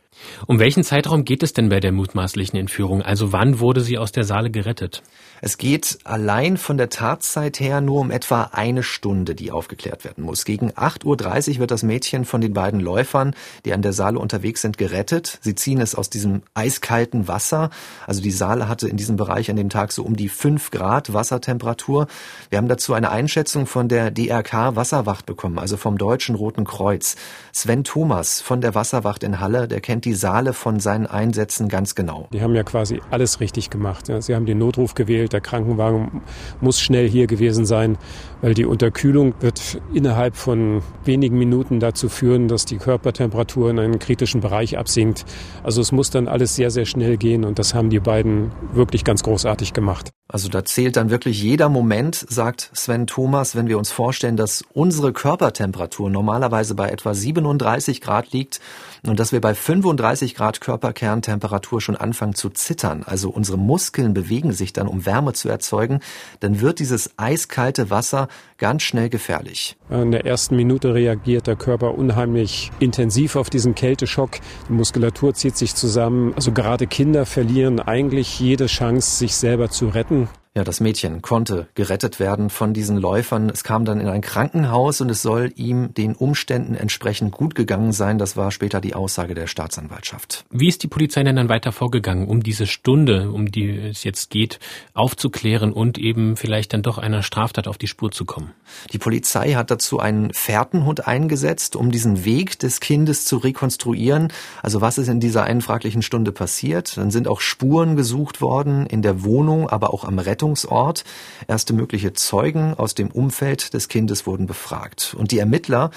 Um 0.47 0.59
welchen 0.59 0.83
Zeitraum 0.83 1.25
geht 1.25 1.43
es 1.43 1.53
denn 1.53 1.69
bei 1.69 1.79
der 1.79 1.91
mutmaßlichen 1.91 2.57
Entführung? 2.59 3.01
Also 3.01 3.31
wann 3.31 3.59
wurde 3.59 3.81
sie 3.81 3.97
aus 3.97 4.11
der 4.11 4.23
Saale 4.23 4.51
gerettet? 4.51 5.03
Es 5.45 5.57
geht 5.57 5.97
allein 6.05 6.55
von 6.55 6.77
der 6.77 6.87
Tatzeit 6.87 7.59
her 7.59 7.81
nur 7.81 7.99
um 7.99 8.11
etwa 8.11 8.51
eine 8.53 8.81
Stunde, 8.81 9.35
die 9.35 9.51
aufgeklärt 9.51 10.05
werden 10.05 10.23
muss. 10.23 10.45
Gegen 10.45 10.71
8.30 10.71 11.55
Uhr 11.55 11.59
wird 11.59 11.71
das 11.71 11.83
Mädchen 11.83 12.23
von 12.23 12.39
den 12.39 12.53
beiden 12.53 12.79
Läufern, 12.79 13.35
die 13.65 13.73
an 13.73 13.81
der 13.81 13.91
Saale 13.91 14.19
unterwegs 14.19 14.61
sind, 14.61 14.77
gerettet. 14.77 15.39
Sie 15.41 15.53
ziehen 15.53 15.81
es 15.81 15.95
aus 15.95 16.09
diesem 16.09 16.43
eiskalten 16.53 17.27
Wasser. 17.27 17.71
Also 18.07 18.21
die 18.21 18.31
Saale 18.31 18.69
hatte 18.69 18.87
in 18.87 18.95
diesem 18.95 19.17
Bereich 19.17 19.49
an 19.51 19.57
dem 19.57 19.67
Tag 19.67 19.91
so 19.91 20.03
um 20.03 20.15
die 20.15 20.29
5 20.29 20.71
Grad 20.71 21.11
Wassertemperatur. 21.11 22.07
Wir 22.49 22.57
haben 22.57 22.69
dazu 22.69 22.93
eine 22.93 23.11
Einschätzung 23.11 23.65
von 23.65 23.89
der 23.89 24.11
DRK 24.11 24.77
Wasserwacht 24.77 25.25
bekommen, 25.25 25.59
also 25.59 25.75
vom 25.75 25.97
Deutschen 25.97 26.35
Roten 26.35 26.63
Kreuz. 26.63 27.17
Sven 27.51 27.83
Thomas 27.83 28.39
von 28.39 28.61
der 28.61 28.75
Wasserwacht 28.75 29.23
in 29.23 29.41
Halle, 29.41 29.67
der 29.67 29.81
kennt 29.81 30.05
die 30.05 30.13
Saale 30.13 30.53
von 30.53 30.79
seinen 30.79 31.05
Einsätzen 31.05 31.67
ganz 31.67 31.95
genau. 31.95 32.29
Die 32.31 32.41
haben 32.41 32.55
ja 32.55 32.63
quasi 32.63 33.01
alles 33.11 33.41
richtig 33.41 33.69
gemacht. 33.69 34.09
Sie 34.19 34.33
haben 34.33 34.45
den 34.45 34.57
Notruf 34.57 34.93
gewählt, 34.93 35.32
der 35.33 35.41
Krankenwagen 35.41 36.21
muss 36.61 36.79
schnell 36.79 37.09
hier 37.09 37.27
gewesen 37.27 37.65
sein, 37.65 37.97
weil 38.41 38.53
die 38.53 38.65
Unterkühlung 38.65 39.33
wird 39.39 39.81
innerhalb 39.93 40.35
von 40.35 40.81
wenigen 41.03 41.37
Minuten 41.37 41.79
dazu 41.79 42.09
führen, 42.09 42.47
dass 42.47 42.65
die 42.65 42.77
Körpertemperatur 42.77 43.69
in 43.69 43.79
einen 43.79 43.99
kritischen 43.99 44.41
Bereich 44.41 44.77
absinkt. 44.77 45.25
Also 45.63 45.81
es 45.81 45.91
muss 45.91 46.09
dann 46.09 46.27
alles 46.27 46.55
sehr, 46.55 46.71
sehr 46.71 46.85
schnell 46.85 47.17
gehen 47.17 47.43
und 47.43 47.59
das 47.59 47.73
haben 47.73 47.89
die 47.89 47.99
beiden 47.99 48.51
wirklich 48.73 49.03
ganz 49.03 49.23
großartig 49.23 49.73
gemacht. 49.73 50.11
Also 50.29 50.47
da 50.47 50.63
zählt 50.63 50.95
dann 50.95 51.09
wirklich 51.09 51.43
jeder 51.43 51.67
Moment, 51.67 52.25
sagt 52.29 52.71
Sven 52.73 53.07
Thomas, 53.07 53.57
wenn 53.57 53.67
wir 53.67 53.77
uns 53.77 53.91
vorstellen, 53.91 54.37
dass 54.37 54.63
unsere 54.73 55.11
Körpertemperatur 55.11 56.09
normalerweise 56.09 56.75
bei 56.75 56.89
etwa 56.89 57.13
37 57.13 57.99
Grad 57.99 58.31
liegt 58.31 58.61
und 59.05 59.19
dass 59.19 59.33
wir 59.33 59.41
bei 59.41 59.53
35 59.53 60.33
Grad 60.33 60.61
Körperkerntemperatur 60.61 61.81
schon 61.81 61.97
anfangen 61.97 62.35
zu 62.35 62.49
zittern, 62.49 63.03
also 63.05 63.29
unsere 63.29 63.57
Muskeln 63.57 64.13
bewegen 64.13 64.53
sich 64.53 64.71
dann, 64.71 64.87
um 64.87 65.05
Wärme 65.05 65.33
zu 65.33 65.49
erzeugen, 65.49 65.99
dann 66.39 66.61
wird 66.61 66.79
dieses 66.79 67.11
eiskalte 67.17 67.89
Wasser 67.89 68.29
ganz 68.57 68.83
schnell 68.83 69.09
gefährlich. 69.09 69.75
In 69.89 70.11
der 70.11 70.25
ersten 70.25 70.55
Minute 70.55 70.93
reagiert 70.93 71.47
der 71.47 71.57
Körper 71.57 71.95
unheimlich 71.97 72.71
intensiv 72.79 73.35
auf 73.35 73.49
diesen 73.49 73.75
Kälteschock. 73.75 74.39
Die 74.69 74.73
Muskulatur 74.73 75.33
zieht 75.33 75.57
sich 75.57 75.75
zusammen. 75.75 76.33
Also 76.35 76.53
gerade 76.53 76.87
Kinder 76.87 77.25
verlieren 77.25 77.81
eigentlich 77.81 78.39
jede 78.39 78.67
Chance, 78.67 79.17
sich 79.17 79.35
selber 79.35 79.69
zu 79.69 79.89
retten. 79.89 80.22
Ja, 80.55 80.63
das 80.63 80.79
Mädchen 80.79 81.23
konnte 81.23 81.67
gerettet 81.73 82.19
werden 82.19 82.51
von 82.51 82.75
diesen 82.75 82.95
Läufern. 82.95 83.49
Es 83.49 83.63
kam 83.63 83.85
dann 83.85 83.99
in 83.99 84.07
ein 84.07 84.21
Krankenhaus 84.21 85.01
und 85.01 85.09
es 85.09 85.23
soll 85.23 85.51
ihm 85.55 85.95
den 85.95 86.13
Umständen 86.13 86.75
entsprechend 86.75 87.31
gut 87.31 87.55
gegangen 87.55 87.91
sein. 87.91 88.19
Das 88.19 88.37
war 88.37 88.51
später 88.51 88.79
die 88.79 88.93
Aussage 88.93 89.33
der 89.33 89.47
Staatsanwaltschaft. 89.47 90.45
Wie 90.51 90.67
ist 90.67 90.83
die 90.83 90.87
Polizei 90.87 91.23
denn 91.23 91.37
dann 91.37 91.49
weiter 91.49 91.71
vorgegangen, 91.71 92.27
um 92.27 92.43
diese 92.43 92.67
Stunde, 92.67 93.31
um 93.31 93.51
die 93.51 93.67
es 93.67 94.03
jetzt 94.03 94.29
geht, 94.29 94.59
aufzuklären 94.93 95.73
und 95.73 95.97
eben 95.97 96.37
vielleicht 96.37 96.73
dann 96.73 96.83
doch 96.83 96.99
einer 96.99 97.23
Straftat 97.23 97.67
auf 97.67 97.79
die 97.79 97.87
Spur 97.87 98.11
zu 98.11 98.23
kommen? 98.23 98.51
Die 98.91 98.99
Polizei 98.99 99.53
hat 99.53 99.71
dazu 99.71 99.97
einen 99.97 100.33
Fährtenhund 100.33 101.07
eingesetzt, 101.07 101.75
um 101.75 101.89
diesen 101.89 102.25
Weg 102.25 102.59
des 102.59 102.79
Kindes 102.79 103.25
zu 103.25 103.37
rekonstruieren. 103.37 104.31
Also 104.61 104.81
was 104.81 104.99
ist 104.99 105.07
in 105.07 105.19
dieser 105.19 105.45
einen 105.45 105.61
fraglichen 105.61 106.03
Stunde 106.03 106.31
passiert? 106.31 106.95
Dann 106.95 107.09
sind 107.09 107.27
auch 107.27 107.41
Spuren 107.41 107.95
gesucht 107.95 108.39
worden 108.39 108.85
in 108.85 109.01
der 109.01 109.23
Wohnung, 109.23 109.67
aber 109.67 109.95
auch 109.95 110.03
am 110.03 110.19
Rettungsdienst. 110.19 110.42
Rettungsort. 110.43 111.05
Erste 111.47 111.73
mögliche 111.73 112.13
Zeugen 112.13 112.73
aus 112.73 112.95
dem 112.95 113.09
Umfeld 113.11 113.73
des 113.73 113.87
Kindes 113.87 114.27
wurden 114.27 114.45
befragt. 114.45 115.15
Und 115.17 115.31
die 115.31 115.39
Ermittler 115.39 115.91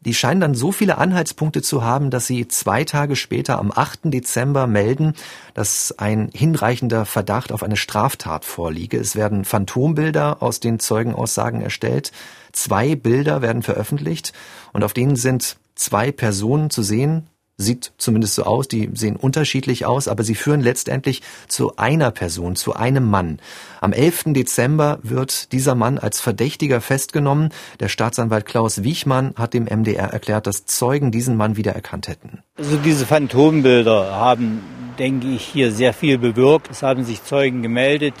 die 0.00 0.14
scheinen 0.14 0.40
dann 0.40 0.54
so 0.54 0.70
viele 0.70 0.98
Anhaltspunkte 0.98 1.60
zu 1.60 1.82
haben, 1.82 2.10
dass 2.10 2.28
sie 2.28 2.46
zwei 2.46 2.84
Tage 2.84 3.16
später 3.16 3.58
am 3.58 3.72
8. 3.74 4.02
Dezember 4.04 4.68
melden, 4.68 5.14
dass 5.54 5.92
ein 5.98 6.30
hinreichender 6.32 7.04
Verdacht 7.04 7.50
auf 7.50 7.64
eine 7.64 7.76
Straftat 7.76 8.44
vorliege. 8.44 8.96
Es 8.96 9.16
werden 9.16 9.44
Phantombilder 9.44 10.40
aus 10.40 10.60
den 10.60 10.78
Zeugenaussagen 10.78 11.62
erstellt. 11.62 12.12
Zwei 12.52 12.94
Bilder 12.94 13.42
werden 13.42 13.62
veröffentlicht 13.64 14.32
und 14.72 14.84
auf 14.84 14.92
denen 14.92 15.16
sind 15.16 15.56
zwei 15.74 16.12
Personen 16.12 16.70
zu 16.70 16.84
sehen, 16.84 17.26
sieht 17.58 17.92
zumindest 17.98 18.36
so 18.36 18.44
aus, 18.44 18.68
die 18.68 18.88
sehen 18.94 19.16
unterschiedlich 19.16 19.84
aus, 19.84 20.06
aber 20.06 20.22
sie 20.22 20.36
führen 20.36 20.60
letztendlich 20.60 21.22
zu 21.48 21.76
einer 21.76 22.12
Person, 22.12 22.54
zu 22.54 22.74
einem 22.74 23.10
Mann. 23.10 23.40
Am 23.80 23.92
11. 23.92 24.26
Dezember 24.28 25.00
wird 25.02 25.52
dieser 25.52 25.74
Mann 25.74 25.98
als 25.98 26.20
Verdächtiger 26.20 26.80
festgenommen. 26.80 27.50
Der 27.80 27.88
Staatsanwalt 27.88 28.46
Klaus 28.46 28.84
Wiechmann 28.84 29.34
hat 29.36 29.54
dem 29.54 29.64
MDR 29.64 30.06
erklärt, 30.06 30.46
dass 30.46 30.66
Zeugen 30.66 31.10
diesen 31.10 31.36
Mann 31.36 31.56
wiedererkannt 31.56 32.06
hätten. 32.06 32.38
Also 32.56 32.76
diese 32.76 33.06
Phantombilder 33.06 34.14
haben, 34.14 34.62
denke 34.98 35.26
ich, 35.26 35.42
hier 35.42 35.72
sehr 35.72 35.92
viel 35.92 36.16
bewirkt. 36.16 36.70
Es 36.70 36.84
haben 36.84 37.04
sich 37.04 37.24
Zeugen 37.24 37.62
gemeldet, 37.62 38.14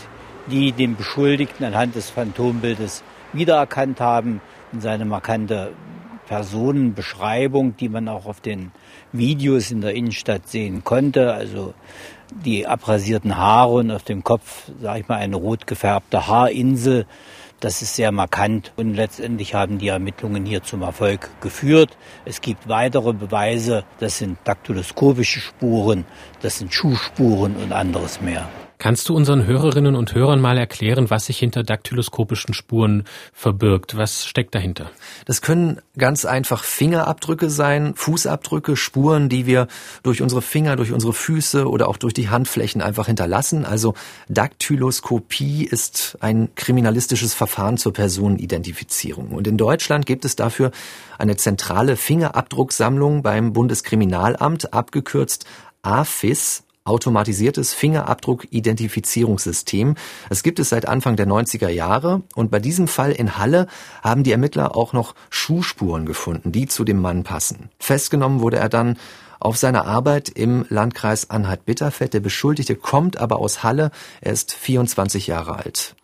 die 0.50 0.72
den 0.72 0.96
Beschuldigten 0.96 1.64
anhand 1.64 1.94
des 1.94 2.10
Phantombildes 2.10 3.04
wiedererkannt 3.32 4.00
haben 4.00 4.40
und 4.72 4.80
seine 4.80 5.04
markante 5.04 5.72
Personenbeschreibung, 6.28 7.76
die 7.76 7.88
man 7.88 8.08
auch 8.08 8.26
auf 8.26 8.40
den 8.40 8.70
Videos 9.12 9.70
in 9.70 9.80
der 9.80 9.94
Innenstadt 9.94 10.48
sehen 10.48 10.84
konnte. 10.84 11.32
Also 11.32 11.74
die 12.44 12.66
abrasierten 12.66 13.36
Haare 13.36 13.74
und 13.74 13.90
auf 13.90 14.02
dem 14.02 14.22
Kopf, 14.22 14.70
sage 14.80 15.00
ich 15.00 15.08
mal, 15.08 15.16
eine 15.16 15.36
rot 15.36 15.66
gefärbte 15.66 16.26
Haarinsel. 16.26 17.06
Das 17.60 17.82
ist 17.82 17.96
sehr 17.96 18.12
markant 18.12 18.72
und 18.76 18.94
letztendlich 18.94 19.54
haben 19.54 19.78
die 19.78 19.88
Ermittlungen 19.88 20.44
hier 20.44 20.62
zum 20.62 20.82
Erfolg 20.82 21.28
geführt. 21.40 21.96
Es 22.24 22.40
gibt 22.40 22.68
weitere 22.68 23.12
Beweise, 23.12 23.84
das 23.98 24.18
sind 24.18 24.38
daktyloskopische 24.44 25.40
Spuren, 25.40 26.04
das 26.40 26.58
sind 26.58 26.72
Schuhspuren 26.72 27.56
und 27.56 27.72
anderes 27.72 28.20
mehr. 28.20 28.48
Kannst 28.78 29.08
du 29.08 29.16
unseren 29.16 29.44
Hörerinnen 29.44 29.96
und 29.96 30.14
Hörern 30.14 30.40
mal 30.40 30.56
erklären, 30.56 31.10
was 31.10 31.26
sich 31.26 31.38
hinter 31.40 31.64
daktyloskopischen 31.64 32.54
Spuren 32.54 33.02
verbirgt? 33.32 33.96
Was 33.96 34.24
steckt 34.24 34.54
dahinter? 34.54 34.92
Das 35.24 35.42
können 35.42 35.80
ganz 35.96 36.24
einfach 36.24 36.62
Fingerabdrücke 36.62 37.50
sein, 37.50 37.94
Fußabdrücke, 37.96 38.76
Spuren, 38.76 39.28
die 39.28 39.46
wir 39.46 39.66
durch 40.04 40.22
unsere 40.22 40.42
Finger, 40.42 40.76
durch 40.76 40.92
unsere 40.92 41.12
Füße 41.12 41.68
oder 41.68 41.88
auch 41.88 41.96
durch 41.96 42.14
die 42.14 42.28
Handflächen 42.28 42.80
einfach 42.80 43.06
hinterlassen. 43.06 43.64
Also 43.64 43.94
Daktyloskopie 44.28 45.64
ist 45.64 46.16
ein 46.20 46.54
kriminalistisches 46.54 47.34
Verfahren 47.34 47.78
zur 47.78 47.92
Personenidentifizierung. 47.92 49.30
Und 49.30 49.48
in 49.48 49.56
Deutschland 49.56 50.06
gibt 50.06 50.24
es 50.24 50.36
dafür 50.36 50.70
eine 51.18 51.36
zentrale 51.36 51.96
Fingerabdrucksammlung 51.96 53.22
beim 53.22 53.52
Bundeskriminalamt, 53.52 54.72
abgekürzt 54.72 55.46
AFIS, 55.82 56.62
automatisiertes 56.88 57.74
Fingerabdruck-Identifizierungssystem. 57.74 59.94
Es 60.30 60.42
gibt 60.42 60.58
es 60.58 60.70
seit 60.70 60.88
Anfang 60.88 61.14
der 61.16 61.28
90er 61.28 61.68
Jahre 61.68 62.22
und 62.34 62.50
bei 62.50 62.58
diesem 62.58 62.88
Fall 62.88 63.12
in 63.12 63.38
Halle 63.38 63.68
haben 64.02 64.24
die 64.24 64.32
Ermittler 64.32 64.76
auch 64.76 64.92
noch 64.92 65.14
Schuhspuren 65.30 66.04
gefunden, 66.06 66.50
die 66.52 66.66
zu 66.66 66.84
dem 66.84 67.00
Mann 67.00 67.24
passen. 67.24 67.70
Festgenommen 67.78 68.40
wurde 68.40 68.56
er 68.56 68.68
dann 68.68 68.98
auf 69.40 69.56
seiner 69.56 69.86
Arbeit 69.86 70.28
im 70.28 70.66
Landkreis 70.68 71.30
Anhalt-Bitterfeld. 71.30 72.14
Der 72.14 72.20
Beschuldigte 72.20 72.74
kommt 72.74 73.18
aber 73.18 73.38
aus 73.38 73.62
Halle. 73.62 73.92
Er 74.20 74.32
ist 74.32 74.52
24 74.52 75.28
Jahre 75.28 75.56
alt. 75.56 75.94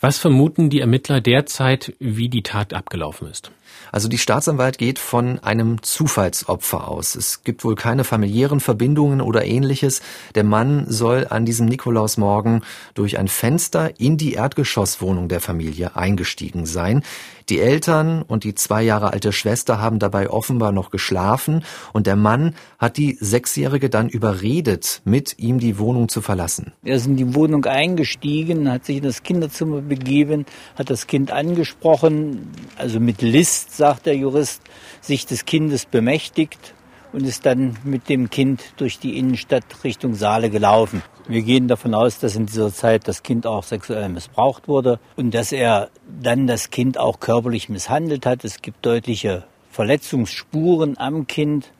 Was 0.00 0.18
vermuten 0.18 0.70
die 0.70 0.80
Ermittler 0.80 1.20
derzeit, 1.20 1.94
wie 2.00 2.28
die 2.28 2.42
Tat 2.42 2.74
abgelaufen 2.74 3.28
ist? 3.28 3.52
Also 3.92 4.08
die 4.08 4.18
Staatsanwalt 4.18 4.78
geht 4.78 4.98
von 4.98 5.38
einem 5.40 5.82
Zufallsopfer 5.82 6.88
aus. 6.88 7.14
Es 7.14 7.42
gibt 7.44 7.64
wohl 7.64 7.74
keine 7.74 8.04
familiären 8.04 8.60
Verbindungen 8.60 9.20
oder 9.20 9.44
ähnliches. 9.44 10.00
Der 10.34 10.44
Mann 10.44 10.84
soll 10.88 11.26
an 11.28 11.44
diesem 11.44 11.66
Nikolausmorgen 11.66 12.62
durch 12.94 13.18
ein 13.18 13.28
Fenster 13.28 13.98
in 13.98 14.16
die 14.16 14.34
Erdgeschosswohnung 14.34 15.28
der 15.28 15.40
Familie 15.40 15.96
eingestiegen 15.96 16.66
sein. 16.66 17.02
Die 17.50 17.58
Eltern 17.58 18.22
und 18.22 18.44
die 18.44 18.54
zwei 18.54 18.80
Jahre 18.82 19.12
alte 19.12 19.32
Schwester 19.32 19.80
haben 19.80 19.98
dabei 19.98 20.30
offenbar 20.30 20.70
noch 20.70 20.92
geschlafen 20.92 21.64
und 21.92 22.06
der 22.06 22.14
Mann 22.14 22.54
hat 22.78 22.96
die 22.96 23.18
Sechsjährige 23.20 23.90
dann 23.90 24.08
überredet, 24.08 25.02
mit 25.04 25.36
ihm 25.40 25.58
die 25.58 25.76
Wohnung 25.76 26.08
zu 26.08 26.22
verlassen. 26.22 26.72
Er 26.84 26.94
ist 26.94 27.06
in 27.06 27.16
die 27.16 27.34
Wohnung 27.34 27.64
eingestiegen, 27.64 28.70
hat 28.70 28.84
sich 28.84 28.98
in 28.98 29.02
das 29.02 29.24
Kinderzimmer 29.24 29.80
begeben, 29.80 30.46
hat 30.76 30.90
das 30.90 31.08
Kind 31.08 31.32
angesprochen, 31.32 32.52
also 32.76 33.00
mit 33.00 33.20
List, 33.20 33.59
sagt 33.68 34.06
der 34.06 34.16
Jurist, 34.16 34.62
sich 35.00 35.26
des 35.26 35.44
Kindes 35.44 35.86
bemächtigt 35.86 36.74
und 37.12 37.24
ist 37.26 37.46
dann 37.46 37.76
mit 37.84 38.08
dem 38.08 38.30
Kind 38.30 38.62
durch 38.76 38.98
die 38.98 39.18
Innenstadt 39.18 39.64
Richtung 39.84 40.14
Saale 40.14 40.50
gelaufen. 40.50 41.02
Wir 41.28 41.42
gehen 41.42 41.68
davon 41.68 41.94
aus, 41.94 42.18
dass 42.18 42.36
in 42.36 42.46
dieser 42.46 42.72
Zeit 42.72 43.06
das 43.08 43.22
Kind 43.22 43.46
auch 43.46 43.64
sexuell 43.64 44.08
missbraucht 44.08 44.68
wurde 44.68 44.98
und 45.16 45.34
dass 45.34 45.52
er 45.52 45.90
dann 46.20 46.46
das 46.46 46.70
Kind 46.70 46.98
auch 46.98 47.20
körperlich 47.20 47.68
misshandelt 47.68 48.26
hat. 48.26 48.44
Es 48.44 48.62
gibt 48.62 48.84
deutliche 48.84 49.44
Verletzungsspuren 49.70 50.98
am 50.98 51.26
Kind, 51.26 51.72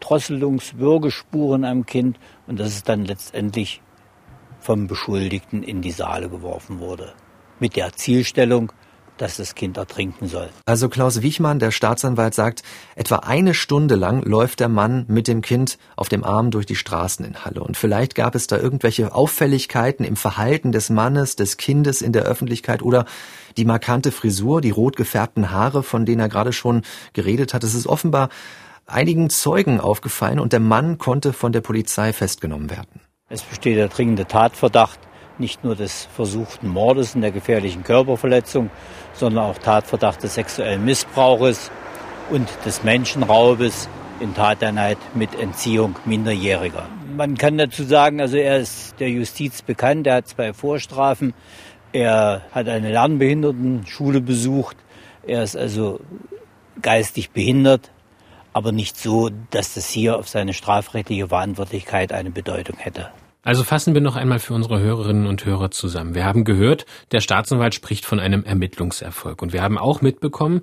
Drosselungswürgespuren 0.00 1.64
am 1.64 1.86
Kind 1.86 2.18
und 2.46 2.58
dass 2.58 2.68
es 2.68 2.82
dann 2.82 3.04
letztendlich 3.04 3.80
vom 4.60 4.86
Beschuldigten 4.86 5.62
in 5.62 5.82
die 5.82 5.90
Saale 5.90 6.28
geworfen 6.28 6.78
wurde. 6.78 7.12
Mit 7.58 7.76
der 7.76 7.92
Zielstellung, 7.92 8.72
dass 9.18 9.36
das 9.36 9.54
Kind 9.54 9.76
ertrinken 9.76 10.28
soll. 10.28 10.48
Also 10.66 10.88
Klaus 10.88 11.22
Wichmann, 11.22 11.58
der 11.58 11.70
Staatsanwalt, 11.70 12.34
sagt, 12.34 12.62
etwa 12.96 13.16
eine 13.16 13.54
Stunde 13.54 13.94
lang 13.94 14.22
läuft 14.22 14.60
der 14.60 14.68
Mann 14.68 15.04
mit 15.08 15.28
dem 15.28 15.42
Kind 15.42 15.78
auf 15.96 16.08
dem 16.08 16.24
Arm 16.24 16.50
durch 16.50 16.66
die 16.66 16.76
Straßen 16.76 17.24
in 17.24 17.44
Halle. 17.44 17.62
Und 17.62 17.76
vielleicht 17.76 18.14
gab 18.14 18.34
es 18.34 18.46
da 18.46 18.56
irgendwelche 18.56 19.14
Auffälligkeiten 19.14 20.04
im 20.04 20.16
Verhalten 20.16 20.72
des 20.72 20.90
Mannes, 20.90 21.36
des 21.36 21.56
Kindes 21.56 22.02
in 22.02 22.12
der 22.12 22.22
Öffentlichkeit 22.22 22.82
oder 22.82 23.04
die 23.56 23.64
markante 23.64 24.12
Frisur, 24.12 24.60
die 24.60 24.70
rot 24.70 24.96
gefärbten 24.96 25.50
Haare, 25.50 25.82
von 25.82 26.06
denen 26.06 26.20
er 26.20 26.28
gerade 26.28 26.52
schon 26.52 26.82
geredet 27.12 27.54
hat. 27.54 27.64
Es 27.64 27.74
ist 27.74 27.86
offenbar 27.86 28.28
einigen 28.86 29.30
Zeugen 29.30 29.80
aufgefallen 29.80 30.40
und 30.40 30.52
der 30.52 30.60
Mann 30.60 30.98
konnte 30.98 31.32
von 31.32 31.52
der 31.52 31.60
Polizei 31.60 32.12
festgenommen 32.12 32.70
werden. 32.70 33.00
Es 33.28 33.42
besteht 33.42 33.76
der 33.76 33.88
dringende 33.88 34.26
Tatverdacht 34.26 34.98
nicht 35.42 35.64
nur 35.64 35.74
des 35.76 36.08
versuchten 36.14 36.68
Mordes 36.68 37.14
und 37.14 37.20
der 37.20 37.32
gefährlichen 37.32 37.82
Körperverletzung, 37.82 38.70
sondern 39.12 39.44
auch 39.44 39.58
Tatverdacht 39.58 40.22
des 40.22 40.34
sexuellen 40.34 40.84
Missbrauches 40.84 41.70
und 42.30 42.48
des 42.64 42.84
Menschenraubes 42.84 43.88
in 44.20 44.34
Tateinheit 44.34 44.98
mit 45.14 45.34
Entziehung 45.38 45.96
Minderjähriger. 46.06 46.88
Man 47.16 47.36
kann 47.36 47.58
dazu 47.58 47.82
sagen, 47.82 48.20
also 48.20 48.36
er 48.36 48.58
ist 48.58 48.94
der 49.00 49.10
Justiz 49.10 49.62
bekannt, 49.62 50.06
er 50.06 50.14
hat 50.14 50.28
zwei 50.28 50.52
Vorstrafen, 50.52 51.34
er 51.92 52.42
hat 52.52 52.68
eine 52.68 52.92
Lernbehindertenschule 52.92 54.20
besucht, 54.20 54.76
er 55.26 55.42
ist 55.42 55.56
also 55.56 56.00
geistig 56.80 57.32
behindert, 57.32 57.90
aber 58.52 58.70
nicht 58.70 58.96
so, 58.96 59.28
dass 59.50 59.74
das 59.74 59.88
hier 59.88 60.18
auf 60.18 60.28
seine 60.28 60.54
strafrechtliche 60.54 61.28
Verantwortlichkeit 61.28 62.12
eine 62.12 62.30
Bedeutung 62.30 62.76
hätte. 62.78 63.10
Also 63.44 63.64
fassen 63.64 63.92
wir 63.94 64.00
noch 64.00 64.14
einmal 64.14 64.38
für 64.38 64.54
unsere 64.54 64.78
Hörerinnen 64.78 65.26
und 65.26 65.44
Hörer 65.44 65.72
zusammen. 65.72 66.14
Wir 66.14 66.24
haben 66.24 66.44
gehört, 66.44 66.86
der 67.10 67.20
Staatsanwalt 67.20 67.74
spricht 67.74 68.04
von 68.04 68.20
einem 68.20 68.44
Ermittlungserfolg. 68.44 69.42
Und 69.42 69.52
wir 69.52 69.62
haben 69.62 69.78
auch 69.78 70.00
mitbekommen, 70.00 70.62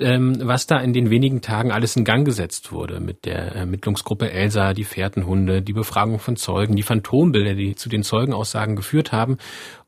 ähm, 0.00 0.38
was 0.40 0.68
da 0.68 0.78
in 0.78 0.92
den 0.92 1.10
wenigen 1.10 1.40
Tagen 1.40 1.72
alles 1.72 1.96
in 1.96 2.04
Gang 2.04 2.24
gesetzt 2.24 2.70
wurde 2.70 3.00
mit 3.00 3.24
der 3.24 3.56
Ermittlungsgruppe 3.56 4.30
Elsa, 4.30 4.74
die 4.74 4.84
Fährtenhunde, 4.84 5.60
die 5.60 5.72
Befragung 5.72 6.20
von 6.20 6.36
Zeugen, 6.36 6.76
die 6.76 6.84
Phantombilder, 6.84 7.54
die 7.54 7.74
zu 7.74 7.88
den 7.88 8.04
Zeugenaussagen 8.04 8.76
geführt 8.76 9.10
haben 9.10 9.38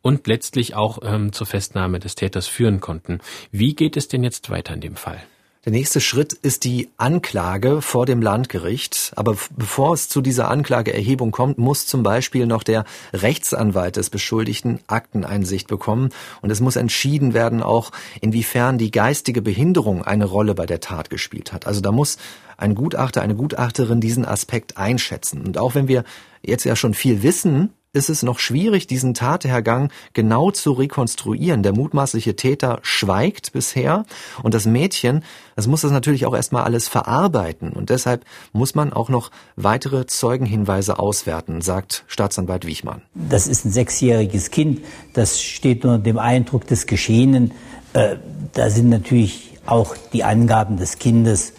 und 0.00 0.26
letztlich 0.26 0.74
auch 0.74 0.98
ähm, 1.04 1.32
zur 1.32 1.46
Festnahme 1.46 2.00
des 2.00 2.16
Täters 2.16 2.48
führen 2.48 2.80
konnten. 2.80 3.20
Wie 3.52 3.76
geht 3.76 3.96
es 3.96 4.08
denn 4.08 4.24
jetzt 4.24 4.50
weiter 4.50 4.74
in 4.74 4.80
dem 4.80 4.96
Fall? 4.96 5.22
Der 5.64 5.70
nächste 5.70 6.00
Schritt 6.00 6.32
ist 6.32 6.64
die 6.64 6.88
Anklage 6.96 7.82
vor 7.82 8.04
dem 8.04 8.20
Landgericht. 8.20 9.12
Aber 9.14 9.36
bevor 9.56 9.94
es 9.94 10.08
zu 10.08 10.20
dieser 10.20 10.50
Anklageerhebung 10.50 11.30
kommt, 11.30 11.56
muss 11.56 11.86
zum 11.86 12.02
Beispiel 12.02 12.46
noch 12.46 12.64
der 12.64 12.84
Rechtsanwalt 13.12 13.94
des 13.94 14.10
Beschuldigten 14.10 14.80
Akteneinsicht 14.88 15.68
bekommen. 15.68 16.08
Und 16.40 16.50
es 16.50 16.58
muss 16.58 16.74
entschieden 16.74 17.32
werden 17.32 17.62
auch, 17.62 17.92
inwiefern 18.20 18.76
die 18.76 18.90
geistige 18.90 19.40
Behinderung 19.40 20.02
eine 20.02 20.24
Rolle 20.24 20.56
bei 20.56 20.66
der 20.66 20.80
Tat 20.80 21.10
gespielt 21.10 21.52
hat. 21.52 21.68
Also 21.68 21.80
da 21.80 21.92
muss 21.92 22.16
ein 22.56 22.74
Gutachter, 22.74 23.22
eine 23.22 23.36
Gutachterin 23.36 24.00
diesen 24.00 24.24
Aspekt 24.24 24.78
einschätzen. 24.78 25.42
Und 25.42 25.58
auch 25.58 25.76
wenn 25.76 25.86
wir 25.86 26.02
jetzt 26.42 26.64
ja 26.64 26.74
schon 26.74 26.92
viel 26.92 27.22
wissen 27.22 27.72
ist 27.94 28.08
es 28.08 28.22
noch 28.22 28.38
schwierig, 28.38 28.86
diesen 28.86 29.12
Tathergang 29.12 29.90
genau 30.14 30.50
zu 30.50 30.72
rekonstruieren. 30.72 31.62
Der 31.62 31.74
mutmaßliche 31.74 32.36
Täter 32.36 32.78
schweigt 32.82 33.52
bisher 33.52 34.06
und 34.42 34.54
das 34.54 34.64
Mädchen, 34.64 35.24
das 35.56 35.66
muss 35.66 35.82
das 35.82 35.90
natürlich 35.90 36.24
auch 36.24 36.34
erstmal 36.34 36.64
alles 36.64 36.88
verarbeiten 36.88 37.70
und 37.70 37.90
deshalb 37.90 38.24
muss 38.52 38.74
man 38.74 38.94
auch 38.94 39.10
noch 39.10 39.30
weitere 39.56 40.06
Zeugenhinweise 40.06 40.98
auswerten, 40.98 41.60
sagt 41.60 42.04
Staatsanwalt 42.06 42.66
Wichmann. 42.66 43.02
Das 43.14 43.46
ist 43.46 43.66
ein 43.66 43.72
sechsjähriges 43.72 44.50
Kind, 44.50 44.80
das 45.12 45.42
steht 45.42 45.84
unter 45.84 45.98
dem 45.98 46.18
Eindruck 46.18 46.66
des 46.66 46.86
Geschehenen. 46.86 47.52
Äh, 47.92 48.16
da 48.54 48.70
sind 48.70 48.88
natürlich 48.88 49.58
auch 49.66 49.94
die 50.14 50.24
Angaben 50.24 50.78
des 50.78 50.98
Kindes 50.98 51.52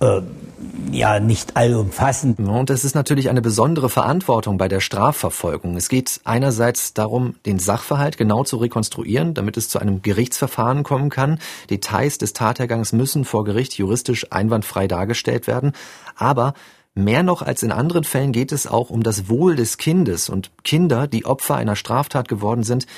äh, 0.00 0.20
ja 0.92 1.20
nicht 1.20 1.56
allumfassend. 1.56 2.38
Und 2.38 2.70
es 2.70 2.84
ist 2.84 2.94
natürlich 2.94 3.28
eine 3.28 3.42
besondere 3.42 3.88
Verantwortung 3.88 4.58
bei 4.58 4.68
der 4.68 4.80
Strafverfolgung. 4.80 5.76
Es 5.76 5.88
geht 5.88 6.20
einerseits 6.24 6.94
darum, 6.94 7.34
den 7.46 7.58
Sachverhalt 7.58 8.16
genau 8.16 8.44
zu 8.44 8.56
rekonstruieren, 8.56 9.34
damit 9.34 9.56
es 9.56 9.68
zu 9.68 9.78
einem 9.78 10.02
Gerichtsverfahren 10.02 10.82
kommen 10.82 11.10
kann. 11.10 11.38
Details 11.70 12.18
des 12.18 12.32
Tathergangs 12.32 12.92
müssen 12.92 13.24
vor 13.24 13.44
Gericht 13.44 13.74
juristisch 13.74 14.32
einwandfrei 14.32 14.88
dargestellt 14.88 15.46
werden. 15.46 15.72
Aber 16.16 16.54
Mehr 16.98 17.22
noch 17.22 17.42
als 17.42 17.62
in 17.62 17.70
anderen 17.70 18.02
Fällen 18.02 18.32
geht 18.32 18.50
es 18.50 18.66
auch 18.66 18.90
um 18.90 19.04
das 19.04 19.28
Wohl 19.28 19.54
des 19.54 19.78
Kindes 19.78 20.28
und 20.28 20.50
Kinder, 20.64 21.06
die 21.06 21.26
Opfer 21.26 21.54
einer 21.54 21.76
Straftat 21.76 22.26
geworden 22.26 22.64
sind, 22.64 22.88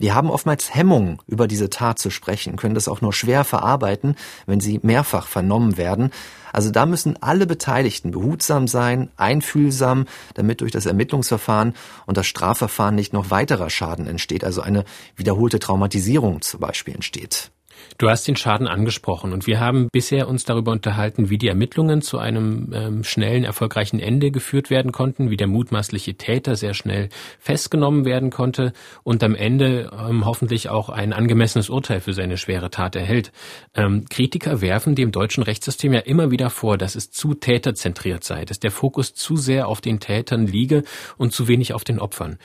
wir 0.00 0.14
haben 0.14 0.30
oftmals 0.30 0.74
Hemmung, 0.74 1.22
über 1.26 1.48
diese 1.48 1.70
Tat 1.70 1.98
zu 1.98 2.10
sprechen, 2.10 2.54
können 2.54 2.76
das 2.76 2.86
auch 2.86 3.00
nur 3.00 3.12
schwer 3.12 3.42
verarbeiten, 3.42 4.14
wenn 4.46 4.60
sie 4.60 4.78
mehrfach 4.82 5.26
vernommen 5.26 5.76
werden. 5.76 6.10
Also 6.52 6.70
da 6.70 6.86
müssen 6.86 7.20
alle 7.20 7.46
Beteiligten 7.46 8.12
behutsam 8.12 8.68
sein, 8.68 9.10
einfühlsam, 9.16 10.06
damit 10.34 10.60
durch 10.60 10.70
das 10.70 10.86
Ermittlungsverfahren 10.86 11.74
und 12.06 12.16
das 12.16 12.28
Strafverfahren 12.28 12.94
nicht 12.94 13.12
noch 13.12 13.30
weiterer 13.30 13.70
Schaden 13.70 14.06
entsteht, 14.06 14.44
also 14.44 14.60
eine 14.60 14.84
wiederholte 15.16 15.58
Traumatisierung 15.58 16.42
zum 16.42 16.60
Beispiel 16.60 16.94
entsteht. 16.94 17.50
Du 17.96 18.08
hast 18.10 18.28
den 18.28 18.36
Schaden 18.36 18.68
angesprochen 18.68 19.32
und 19.32 19.46
wir 19.46 19.60
haben 19.60 19.88
bisher 19.90 20.28
uns 20.28 20.44
darüber 20.44 20.72
unterhalten, 20.72 21.30
wie 21.30 21.38
die 21.38 21.48
Ermittlungen 21.48 22.02
zu 22.02 22.18
einem 22.18 22.72
ähm, 22.74 23.04
schnellen, 23.04 23.44
erfolgreichen 23.44 23.98
Ende 23.98 24.30
geführt 24.30 24.70
werden 24.70 24.92
konnten, 24.92 25.30
wie 25.30 25.36
der 25.36 25.46
mutmaßliche 25.46 26.14
Täter 26.14 26.56
sehr 26.56 26.74
schnell 26.74 27.08
festgenommen 27.38 28.04
werden 28.04 28.30
konnte 28.30 28.72
und 29.02 29.24
am 29.24 29.34
Ende 29.34 29.90
ähm, 29.98 30.26
hoffentlich 30.26 30.68
auch 30.68 30.90
ein 30.90 31.12
angemessenes 31.12 31.70
Urteil 31.70 32.00
für 32.00 32.12
seine 32.12 32.36
schwere 32.36 32.70
Tat 32.70 32.94
erhält. 32.94 33.32
Ähm, 33.74 34.04
Kritiker 34.08 34.60
werfen 34.60 34.94
dem 34.94 35.10
deutschen 35.10 35.42
Rechtssystem 35.42 35.92
ja 35.92 36.00
immer 36.00 36.30
wieder 36.30 36.50
vor, 36.50 36.76
dass 36.76 36.94
es 36.94 37.10
zu 37.10 37.34
täterzentriert 37.34 38.24
sei, 38.24 38.44
dass 38.44 38.60
der 38.60 38.70
Fokus 38.70 39.14
zu 39.14 39.36
sehr 39.36 39.68
auf 39.68 39.80
den 39.80 40.00
Tätern 40.00 40.46
liege 40.46 40.82
und 41.16 41.32
zu 41.32 41.48
wenig 41.48 41.72
auf 41.72 41.84
den 41.84 41.98
Opfern. 41.98 42.38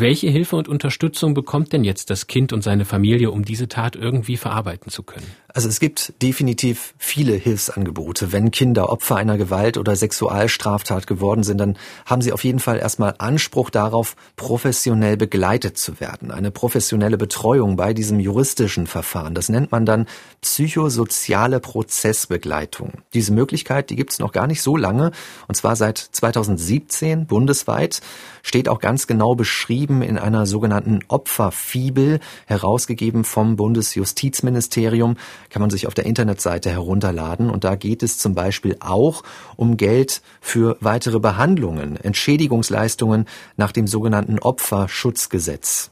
Welche 0.00 0.30
Hilfe 0.30 0.56
und 0.56 0.66
Unterstützung 0.66 1.34
bekommt 1.34 1.74
denn 1.74 1.84
jetzt 1.84 2.08
das 2.08 2.26
Kind 2.26 2.54
und 2.54 2.62
seine 2.62 2.86
Familie, 2.86 3.30
um 3.30 3.44
diese 3.44 3.68
Tat 3.68 3.96
irgendwie 3.96 4.38
verarbeiten 4.38 4.90
zu 4.90 5.02
können? 5.02 5.26
Also 5.52 5.68
es 5.68 5.78
gibt 5.78 6.14
definitiv 6.22 6.94
viele 6.96 7.34
Hilfsangebote. 7.34 8.32
Wenn 8.32 8.50
Kinder 8.50 8.88
Opfer 8.88 9.16
einer 9.16 9.36
Gewalt- 9.36 9.76
oder 9.76 9.94
Sexualstraftat 9.94 11.06
geworden 11.06 11.42
sind, 11.42 11.58
dann 11.58 11.76
haben 12.06 12.22
sie 12.22 12.32
auf 12.32 12.44
jeden 12.44 12.60
Fall 12.60 12.78
erstmal 12.78 13.14
Anspruch 13.18 13.68
darauf, 13.68 14.16
professionell 14.36 15.18
begleitet 15.18 15.76
zu 15.76 16.00
werden. 16.00 16.30
Eine 16.30 16.50
professionelle 16.50 17.18
Betreuung 17.18 17.76
bei 17.76 17.92
diesem 17.92 18.20
juristischen 18.20 18.86
Verfahren. 18.86 19.34
Das 19.34 19.50
nennt 19.50 19.70
man 19.70 19.84
dann 19.84 20.06
psychosoziale 20.40 21.60
Prozessbegleitung. 21.60 23.02
Diese 23.12 23.32
Möglichkeit, 23.34 23.90
die 23.90 23.96
gibt 23.96 24.12
es 24.12 24.18
noch 24.18 24.32
gar 24.32 24.46
nicht 24.46 24.62
so 24.62 24.78
lange, 24.78 25.10
und 25.46 25.56
zwar 25.56 25.76
seit 25.76 25.98
2017 25.98 27.26
bundesweit, 27.26 28.00
steht 28.42 28.68
auch 28.68 28.78
ganz 28.78 29.06
genau 29.06 29.34
beschrieben 29.34 29.89
in 30.00 30.16
einer 30.16 30.46
sogenannten 30.46 31.00
Opferfibel, 31.08 32.20
herausgegeben 32.46 33.24
vom 33.24 33.56
Bundesjustizministerium 33.56 35.16
kann 35.50 35.60
man 35.60 35.70
sich 35.70 35.86
auf 35.86 35.94
der 35.94 36.06
Internetseite 36.06 36.70
herunterladen. 36.70 37.50
Und 37.50 37.64
da 37.64 37.74
geht 37.74 38.02
es 38.02 38.18
zum 38.18 38.34
Beispiel 38.34 38.76
auch 38.80 39.22
um 39.56 39.76
Geld 39.76 40.22
für 40.40 40.76
weitere 40.80 41.18
Behandlungen, 41.18 41.96
Entschädigungsleistungen 41.96 43.26
nach 43.56 43.72
dem 43.72 43.86
sogenannten 43.86 44.38
Opferschutzgesetz. 44.38 45.90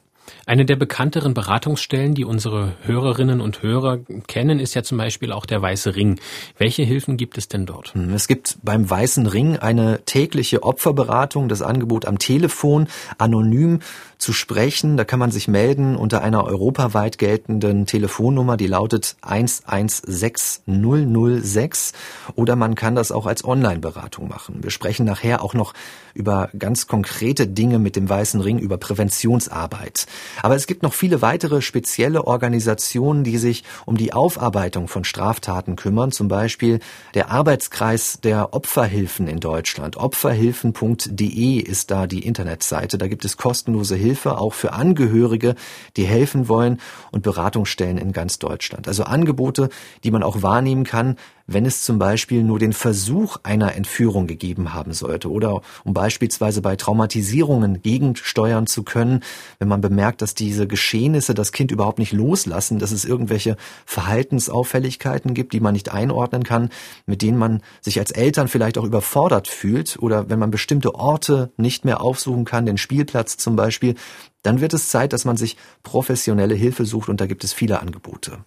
Eine 0.48 0.64
der 0.64 0.76
bekannteren 0.76 1.34
Beratungsstellen, 1.34 2.14
die 2.14 2.24
unsere 2.24 2.72
Hörerinnen 2.84 3.42
und 3.42 3.62
Hörer 3.62 3.98
kennen, 4.28 4.60
ist 4.60 4.72
ja 4.72 4.82
zum 4.82 4.96
Beispiel 4.96 5.30
auch 5.30 5.44
der 5.44 5.60
Weiße 5.60 5.94
Ring. 5.94 6.18
Welche 6.56 6.84
Hilfen 6.84 7.18
gibt 7.18 7.36
es 7.36 7.48
denn 7.48 7.66
dort? 7.66 7.92
Hm, 7.92 8.14
es 8.14 8.28
gibt 8.28 8.56
beim 8.62 8.88
Weißen 8.88 9.26
Ring 9.26 9.58
eine 9.58 10.06
tägliche 10.06 10.62
Opferberatung, 10.62 11.50
das 11.50 11.60
Angebot 11.60 12.06
am 12.06 12.18
Telefon, 12.18 12.88
anonym 13.18 13.80
zu 14.18 14.32
sprechen. 14.32 14.96
Da 14.96 15.04
kann 15.04 15.20
man 15.20 15.30
sich 15.30 15.46
melden 15.48 15.96
unter 15.96 16.22
einer 16.22 16.44
europaweit 16.44 17.18
geltenden 17.18 17.84
Telefonnummer, 17.86 18.56
die 18.56 18.66
lautet 18.66 19.16
116006 19.22 21.92
oder 22.34 22.56
man 22.56 22.74
kann 22.74 22.96
das 22.96 23.12
auch 23.12 23.26
als 23.26 23.44
Online-Beratung 23.44 24.28
machen. 24.28 24.62
Wir 24.62 24.70
sprechen 24.70 25.04
nachher 25.06 25.42
auch 25.42 25.54
noch 25.54 25.72
über 26.14 26.50
ganz 26.58 26.88
konkrete 26.88 27.46
Dinge 27.46 27.78
mit 27.78 27.94
dem 27.94 28.08
Weißen 28.08 28.40
Ring, 28.40 28.58
über 28.58 28.76
Präventionsarbeit. 28.76 30.08
Aber 30.42 30.56
es 30.56 30.66
gibt 30.66 30.82
noch 30.82 30.94
viele 30.94 31.22
weitere 31.22 31.62
spezielle 31.62 32.26
Organisationen, 32.26 33.22
die 33.22 33.38
sich 33.38 33.62
um 33.86 33.96
die 33.96 34.12
Aufarbeitung 34.12 34.88
von 34.88 35.04
Straftaten 35.04 35.76
kümmern, 35.76 36.10
zum 36.10 36.26
Beispiel 36.26 36.80
der 37.14 37.30
Arbeitskreis 37.30 38.18
der 38.20 38.52
Opferhilfen 38.52 39.28
in 39.28 39.38
Deutschland. 39.38 39.96
Opferhilfen.de 39.96 41.60
ist 41.60 41.92
da 41.92 42.08
die 42.08 42.26
Internetseite. 42.26 42.98
Da 42.98 43.06
gibt 43.06 43.24
es 43.24 43.36
kostenlose 43.36 43.94
Hilfe 43.94 44.07
Hilfe 44.08 44.38
auch 44.38 44.54
für 44.54 44.72
Angehörige, 44.72 45.54
die 45.98 46.04
helfen 46.04 46.48
wollen 46.48 46.80
und 47.12 47.22
Beratungsstellen 47.22 47.98
in 47.98 48.12
ganz 48.12 48.38
Deutschland. 48.38 48.88
Also 48.88 49.04
Angebote, 49.04 49.68
die 50.02 50.10
man 50.10 50.22
auch 50.22 50.42
wahrnehmen 50.42 50.84
kann, 50.84 51.16
wenn 51.48 51.64
es 51.64 51.82
zum 51.82 51.98
Beispiel 51.98 52.44
nur 52.44 52.58
den 52.58 52.74
Versuch 52.74 53.38
einer 53.42 53.74
Entführung 53.74 54.26
gegeben 54.26 54.74
haben 54.74 54.92
sollte 54.92 55.30
oder 55.30 55.62
um 55.82 55.94
beispielsweise 55.94 56.60
bei 56.60 56.76
Traumatisierungen 56.76 57.82
gegensteuern 57.82 58.66
zu 58.66 58.82
können, 58.84 59.24
wenn 59.58 59.66
man 59.66 59.80
bemerkt, 59.80 60.20
dass 60.22 60.34
diese 60.34 60.68
Geschehnisse 60.68 61.34
das 61.34 61.50
Kind 61.50 61.72
überhaupt 61.72 61.98
nicht 61.98 62.12
loslassen, 62.12 62.78
dass 62.78 62.92
es 62.92 63.06
irgendwelche 63.06 63.56
Verhaltensauffälligkeiten 63.86 65.32
gibt, 65.32 65.54
die 65.54 65.60
man 65.60 65.72
nicht 65.72 65.90
einordnen 65.90 66.44
kann, 66.44 66.68
mit 67.06 67.22
denen 67.22 67.38
man 67.38 67.62
sich 67.80 67.98
als 67.98 68.10
Eltern 68.10 68.48
vielleicht 68.48 68.76
auch 68.76 68.84
überfordert 68.84 69.48
fühlt 69.48 69.98
oder 70.00 70.28
wenn 70.28 70.38
man 70.38 70.50
bestimmte 70.50 70.94
Orte 70.94 71.50
nicht 71.56 71.86
mehr 71.86 72.02
aufsuchen 72.02 72.44
kann, 72.44 72.66
den 72.66 72.76
Spielplatz 72.76 73.38
zum 73.38 73.56
Beispiel, 73.56 73.94
dann 74.42 74.60
wird 74.60 74.74
es 74.74 74.90
Zeit, 74.90 75.14
dass 75.14 75.24
man 75.24 75.38
sich 75.38 75.56
professionelle 75.82 76.54
Hilfe 76.54 76.84
sucht 76.84 77.08
und 77.08 77.22
da 77.22 77.26
gibt 77.26 77.42
es 77.42 77.54
viele 77.54 77.80
Angebote. 77.80 78.44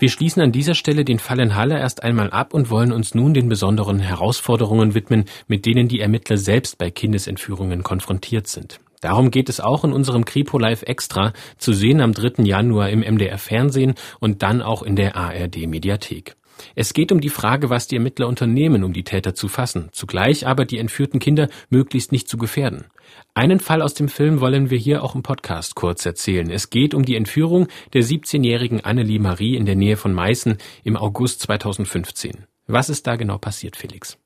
Wir 0.00 0.08
schließen 0.08 0.40
an 0.40 0.50
dieser 0.50 0.74
Stelle 0.74 1.04
den 1.04 1.18
Fall 1.18 1.40
in 1.40 1.54
Halle 1.56 1.78
erst 1.78 2.02
einmal 2.02 2.30
ab 2.30 2.54
und 2.54 2.70
wollen 2.70 2.90
uns 2.90 3.14
nun 3.14 3.34
den 3.34 3.50
besonderen 3.50 3.98
Herausforderungen 3.98 4.94
widmen, 4.94 5.26
mit 5.46 5.66
denen 5.66 5.88
die 5.88 6.00
Ermittler 6.00 6.38
selbst 6.38 6.78
bei 6.78 6.90
Kindesentführungen 6.90 7.82
konfrontiert 7.82 8.46
sind. 8.46 8.80
Darum 9.02 9.30
geht 9.30 9.50
es 9.50 9.60
auch 9.60 9.84
in 9.84 9.92
unserem 9.92 10.24
Kripo 10.24 10.58
Live 10.58 10.84
Extra, 10.84 11.34
zu 11.58 11.74
sehen 11.74 12.00
am 12.00 12.14
3. 12.14 12.44
Januar 12.44 12.88
im 12.88 13.00
MDR 13.00 13.36
Fernsehen 13.36 13.92
und 14.20 14.42
dann 14.42 14.62
auch 14.62 14.82
in 14.82 14.96
der 14.96 15.16
ARD 15.16 15.66
Mediathek. 15.66 16.34
Es 16.74 16.94
geht 16.94 17.12
um 17.12 17.20
die 17.20 17.28
Frage, 17.28 17.68
was 17.68 17.86
die 17.86 17.96
Ermittler 17.96 18.26
unternehmen, 18.26 18.84
um 18.84 18.94
die 18.94 19.04
Täter 19.04 19.34
zu 19.34 19.48
fassen, 19.48 19.90
zugleich 19.92 20.46
aber 20.46 20.64
die 20.64 20.78
entführten 20.78 21.20
Kinder 21.20 21.50
möglichst 21.68 22.10
nicht 22.10 22.26
zu 22.26 22.38
gefährden. 22.38 22.86
Einen 23.34 23.60
Fall 23.60 23.80
aus 23.80 23.94
dem 23.94 24.08
Film 24.08 24.40
wollen 24.40 24.70
wir 24.70 24.78
hier 24.78 25.04
auch 25.04 25.14
im 25.14 25.22
Podcast 25.22 25.76
kurz 25.76 26.04
erzählen. 26.04 26.50
Es 26.50 26.68
geht 26.68 26.94
um 26.94 27.04
die 27.04 27.14
Entführung 27.14 27.68
der 27.92 28.02
17-jährigen 28.02 28.84
Annelie 28.84 29.20
Marie 29.20 29.56
in 29.56 29.66
der 29.66 29.76
Nähe 29.76 29.96
von 29.96 30.12
Meißen 30.12 30.58
im 30.82 30.96
August 30.96 31.40
2015. 31.42 32.46
Was 32.66 32.88
ist 32.88 33.06
da 33.06 33.14
genau 33.14 33.38
passiert, 33.38 33.76
Felix? 33.76 34.18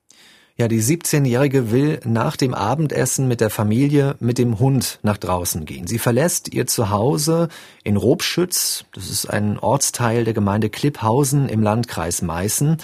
Ja, 0.57 0.67
die 0.67 0.81
17-Jährige 0.81 1.71
will 1.71 1.99
nach 2.03 2.35
dem 2.35 2.53
Abendessen 2.53 3.27
mit 3.27 3.41
der 3.41 3.49
Familie 3.49 4.15
mit 4.19 4.37
dem 4.37 4.57
Hund 4.57 4.99
nach 5.03 5.17
draußen 5.17 5.65
gehen. 5.65 5.85
Sie 5.85 5.99
verlässt 5.99 6.53
ihr 6.53 6.65
Zuhause 6.65 7.49
in 7.83 7.97
Robschütz, 7.97 8.85
das 8.93 9.09
ist 9.09 9.27
ein 9.27 9.59
Ortsteil 9.59 10.23
der 10.23 10.33
Gemeinde 10.33 10.69
Klipphausen 10.69 11.47
im 11.49 11.61
Landkreis 11.61 12.21
Meißen. 12.21 12.77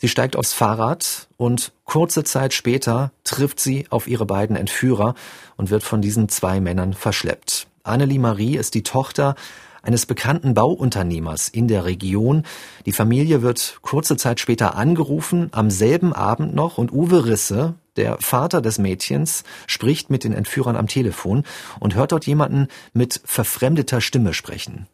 Sie 0.00 0.08
steigt 0.08 0.34
aufs 0.34 0.54
Fahrrad 0.54 1.28
und 1.36 1.72
kurze 1.84 2.24
Zeit 2.24 2.54
später 2.54 3.12
trifft 3.22 3.60
sie 3.60 3.86
auf 3.90 4.08
ihre 4.08 4.24
beiden 4.24 4.56
Entführer 4.56 5.14
und 5.58 5.68
wird 5.68 5.82
von 5.82 6.00
diesen 6.00 6.30
zwei 6.30 6.58
Männern 6.58 6.94
verschleppt. 6.94 7.66
Annelie 7.82 8.18
Marie 8.18 8.56
ist 8.56 8.74
die 8.74 8.82
Tochter 8.82 9.34
eines 9.82 10.06
bekannten 10.06 10.54
Bauunternehmers 10.54 11.50
in 11.50 11.68
der 11.68 11.84
Region. 11.84 12.44
Die 12.86 12.92
Familie 12.92 13.42
wird 13.42 13.80
kurze 13.82 14.16
Zeit 14.16 14.40
später 14.40 14.74
angerufen, 14.74 15.50
am 15.52 15.70
selben 15.70 16.14
Abend 16.14 16.54
noch, 16.54 16.78
und 16.78 16.92
Uwe 16.92 17.26
Risse, 17.26 17.74
der 17.96 18.16
Vater 18.20 18.62
des 18.62 18.78
Mädchens, 18.78 19.44
spricht 19.66 20.08
mit 20.08 20.24
den 20.24 20.32
Entführern 20.32 20.76
am 20.76 20.86
Telefon 20.86 21.44
und 21.78 21.94
hört 21.94 22.12
dort 22.12 22.26
jemanden 22.26 22.68
mit 22.94 23.20
verfremdeter 23.26 24.00
Stimme 24.00 24.32
sprechen. 24.32 24.86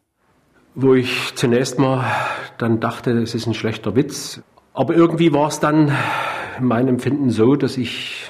Wo 0.75 0.95
ich 0.95 1.33
zunächst 1.35 1.79
mal 1.79 2.11
dann 2.57 2.81
dachte, 2.81 3.11
es 3.11 3.33
ist 3.35 3.47
ein 3.47 3.53
schlechter 3.53 3.95
Witz, 3.95 4.41
aber 4.77 4.93
irgendwie 4.93 5.33
war 5.33 5.47
es 5.47 5.59
dann 5.59 5.91
in 6.59 6.65
meinem 6.65 6.89
Empfinden 6.89 7.31
so, 7.31 7.55
dass 7.55 7.77
ich 7.77 8.29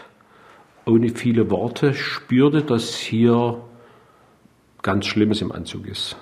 ohne 0.86 1.10
viele 1.10 1.52
Worte 1.52 1.94
spürte, 1.94 2.62
dass 2.64 2.96
hier 2.96 3.62
ganz 4.82 5.08
Schlimmes 5.08 5.42
im 5.42 5.52
Anzug 5.52 5.86
ist. 5.88 6.16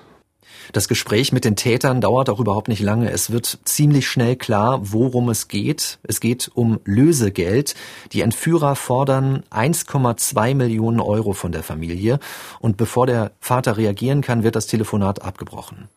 Das 0.72 0.88
Gespräch 0.88 1.32
mit 1.32 1.44
den 1.44 1.54
Tätern 1.54 2.00
dauert 2.00 2.28
auch 2.28 2.40
überhaupt 2.40 2.66
nicht 2.66 2.82
lange. 2.82 3.08
Es 3.12 3.30
wird 3.30 3.60
ziemlich 3.62 4.08
schnell 4.08 4.34
klar, 4.34 4.80
worum 4.82 5.28
es 5.28 5.46
geht. 5.46 6.00
Es 6.02 6.18
geht 6.18 6.50
um 6.52 6.80
Lösegeld. 6.84 7.76
Die 8.10 8.22
Entführer 8.22 8.74
fordern 8.74 9.44
1,2 9.52 10.56
Millionen 10.56 10.98
Euro 10.98 11.34
von 11.34 11.52
der 11.52 11.62
Familie. 11.62 12.18
Und 12.58 12.76
bevor 12.76 13.06
der 13.06 13.30
Vater 13.38 13.76
reagieren 13.76 14.22
kann, 14.22 14.42
wird 14.42 14.56
das 14.56 14.66
Telefonat 14.66 15.22
abgebrochen. 15.22 15.88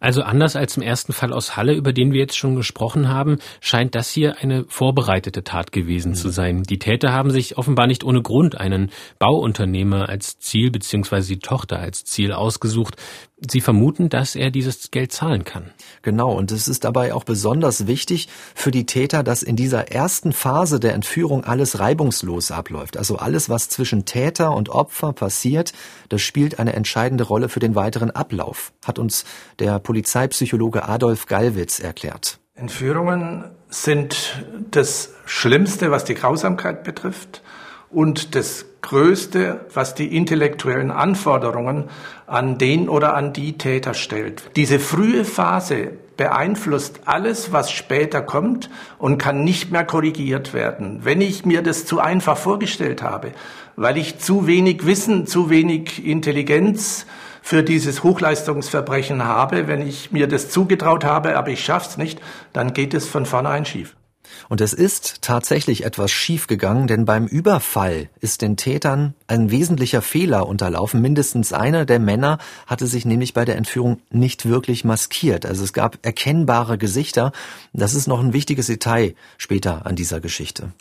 Also 0.00 0.22
anders 0.22 0.56
als 0.56 0.76
im 0.76 0.82
ersten 0.82 1.12
Fall 1.12 1.32
aus 1.32 1.56
Halle, 1.56 1.74
über 1.74 1.92
den 1.92 2.12
wir 2.12 2.20
jetzt 2.20 2.36
schon 2.36 2.56
gesprochen 2.56 3.08
haben, 3.08 3.38
scheint 3.60 3.94
das 3.94 4.10
hier 4.10 4.38
eine 4.38 4.64
vorbereitete 4.68 5.44
Tat 5.44 5.72
gewesen 5.72 6.10
mhm. 6.10 6.16
zu 6.16 6.28
sein. 6.28 6.62
Die 6.62 6.78
Täter 6.78 7.12
haben 7.12 7.30
sich 7.30 7.58
offenbar 7.58 7.86
nicht 7.86 8.04
ohne 8.04 8.22
Grund 8.22 8.56
einen 8.58 8.90
Bauunternehmer 9.18 10.08
als 10.08 10.38
Ziel 10.38 10.70
beziehungsweise 10.70 11.28
die 11.34 11.40
Tochter 11.40 11.78
als 11.80 12.04
Ziel 12.04 12.32
ausgesucht. 12.32 12.96
Sie 13.50 13.60
vermuten, 13.60 14.08
dass 14.08 14.34
er 14.34 14.50
dieses 14.50 14.90
Geld 14.90 15.12
zahlen 15.12 15.44
kann. 15.44 15.70
Genau, 16.02 16.32
und 16.32 16.50
es 16.50 16.66
ist 16.66 16.82
dabei 16.82 17.14
auch 17.14 17.22
besonders 17.22 17.86
wichtig 17.86 18.28
für 18.54 18.72
die 18.72 18.84
Täter, 18.84 19.22
dass 19.22 19.44
in 19.44 19.54
dieser 19.54 19.92
ersten 19.92 20.32
Phase 20.32 20.80
der 20.80 20.94
Entführung 20.94 21.44
alles 21.44 21.78
reibungslos 21.78 22.50
abläuft. 22.50 22.96
Also 22.96 23.16
alles, 23.16 23.48
was 23.48 23.68
zwischen 23.68 24.06
Täter 24.06 24.56
und 24.56 24.70
Opfer 24.70 25.12
passiert, 25.12 25.72
das 26.08 26.20
spielt 26.20 26.58
eine 26.58 26.72
entscheidende 26.72 27.24
Rolle 27.24 27.48
für 27.48 27.60
den 27.60 27.76
weiteren 27.76 28.10
Ablauf, 28.10 28.72
hat 28.84 28.98
uns 28.98 29.24
der 29.60 29.78
Polizeipsychologe 29.88 30.86
Adolf 30.86 31.24
Gallwitz 31.24 31.80
erklärt. 31.80 32.40
Entführungen 32.54 33.44
sind 33.70 34.44
das 34.70 35.14
Schlimmste, 35.24 35.90
was 35.90 36.04
die 36.04 36.14
Grausamkeit 36.14 36.84
betrifft 36.84 37.40
und 37.88 38.34
das 38.34 38.66
Größte, 38.82 39.64
was 39.72 39.94
die 39.94 40.14
intellektuellen 40.14 40.90
Anforderungen 40.90 41.84
an 42.26 42.58
den 42.58 42.90
oder 42.90 43.14
an 43.14 43.32
die 43.32 43.56
Täter 43.56 43.94
stellt. 43.94 44.42
Diese 44.56 44.78
frühe 44.78 45.24
Phase 45.24 45.92
beeinflusst 46.18 47.00
alles, 47.06 47.52
was 47.52 47.70
später 47.70 48.20
kommt 48.20 48.68
und 48.98 49.16
kann 49.16 49.42
nicht 49.42 49.70
mehr 49.70 49.84
korrigiert 49.84 50.52
werden. 50.52 51.00
Wenn 51.04 51.22
ich 51.22 51.46
mir 51.46 51.62
das 51.62 51.86
zu 51.86 51.98
einfach 51.98 52.36
vorgestellt 52.36 53.02
habe, 53.02 53.32
weil 53.74 53.96
ich 53.96 54.18
zu 54.18 54.46
wenig 54.46 54.84
Wissen, 54.84 55.26
zu 55.26 55.48
wenig 55.48 56.04
Intelligenz 56.04 57.06
für 57.42 57.62
dieses 57.62 58.02
Hochleistungsverbrechen 58.02 59.24
habe, 59.24 59.68
wenn 59.68 59.86
ich 59.86 60.12
mir 60.12 60.26
das 60.28 60.50
zugetraut 60.50 61.04
habe, 61.04 61.36
aber 61.36 61.50
ich 61.50 61.64
schaff's 61.64 61.96
nicht, 61.96 62.20
dann 62.52 62.74
geht 62.74 62.94
es 62.94 63.06
von 63.06 63.26
vornherein 63.26 63.64
schief. 63.64 63.94
Und 64.48 64.60
es 64.60 64.72
ist 64.72 65.22
tatsächlich 65.22 65.84
etwas 65.84 66.10
schiefgegangen, 66.10 66.86
denn 66.86 67.04
beim 67.04 67.26
Überfall 67.26 68.08
ist 68.20 68.42
den 68.42 68.56
Tätern 68.56 69.14
ein 69.26 69.50
wesentlicher 69.50 70.02
Fehler 70.02 70.46
unterlaufen. 70.46 71.00
Mindestens 71.00 71.52
einer 71.52 71.84
der 71.84 71.98
Männer 71.98 72.38
hatte 72.66 72.86
sich 72.86 73.04
nämlich 73.04 73.34
bei 73.34 73.44
der 73.44 73.56
Entführung 73.56 74.00
nicht 74.10 74.48
wirklich 74.48 74.84
maskiert. 74.84 75.46
Also 75.46 75.64
es 75.64 75.72
gab 75.72 75.98
erkennbare 76.02 76.78
Gesichter. 76.78 77.32
Das 77.72 77.94
ist 77.94 78.06
noch 78.06 78.20
ein 78.20 78.32
wichtiges 78.32 78.66
Detail 78.66 79.14
später 79.36 79.86
an 79.86 79.96
dieser 79.96 80.20
Geschichte. 80.20 80.72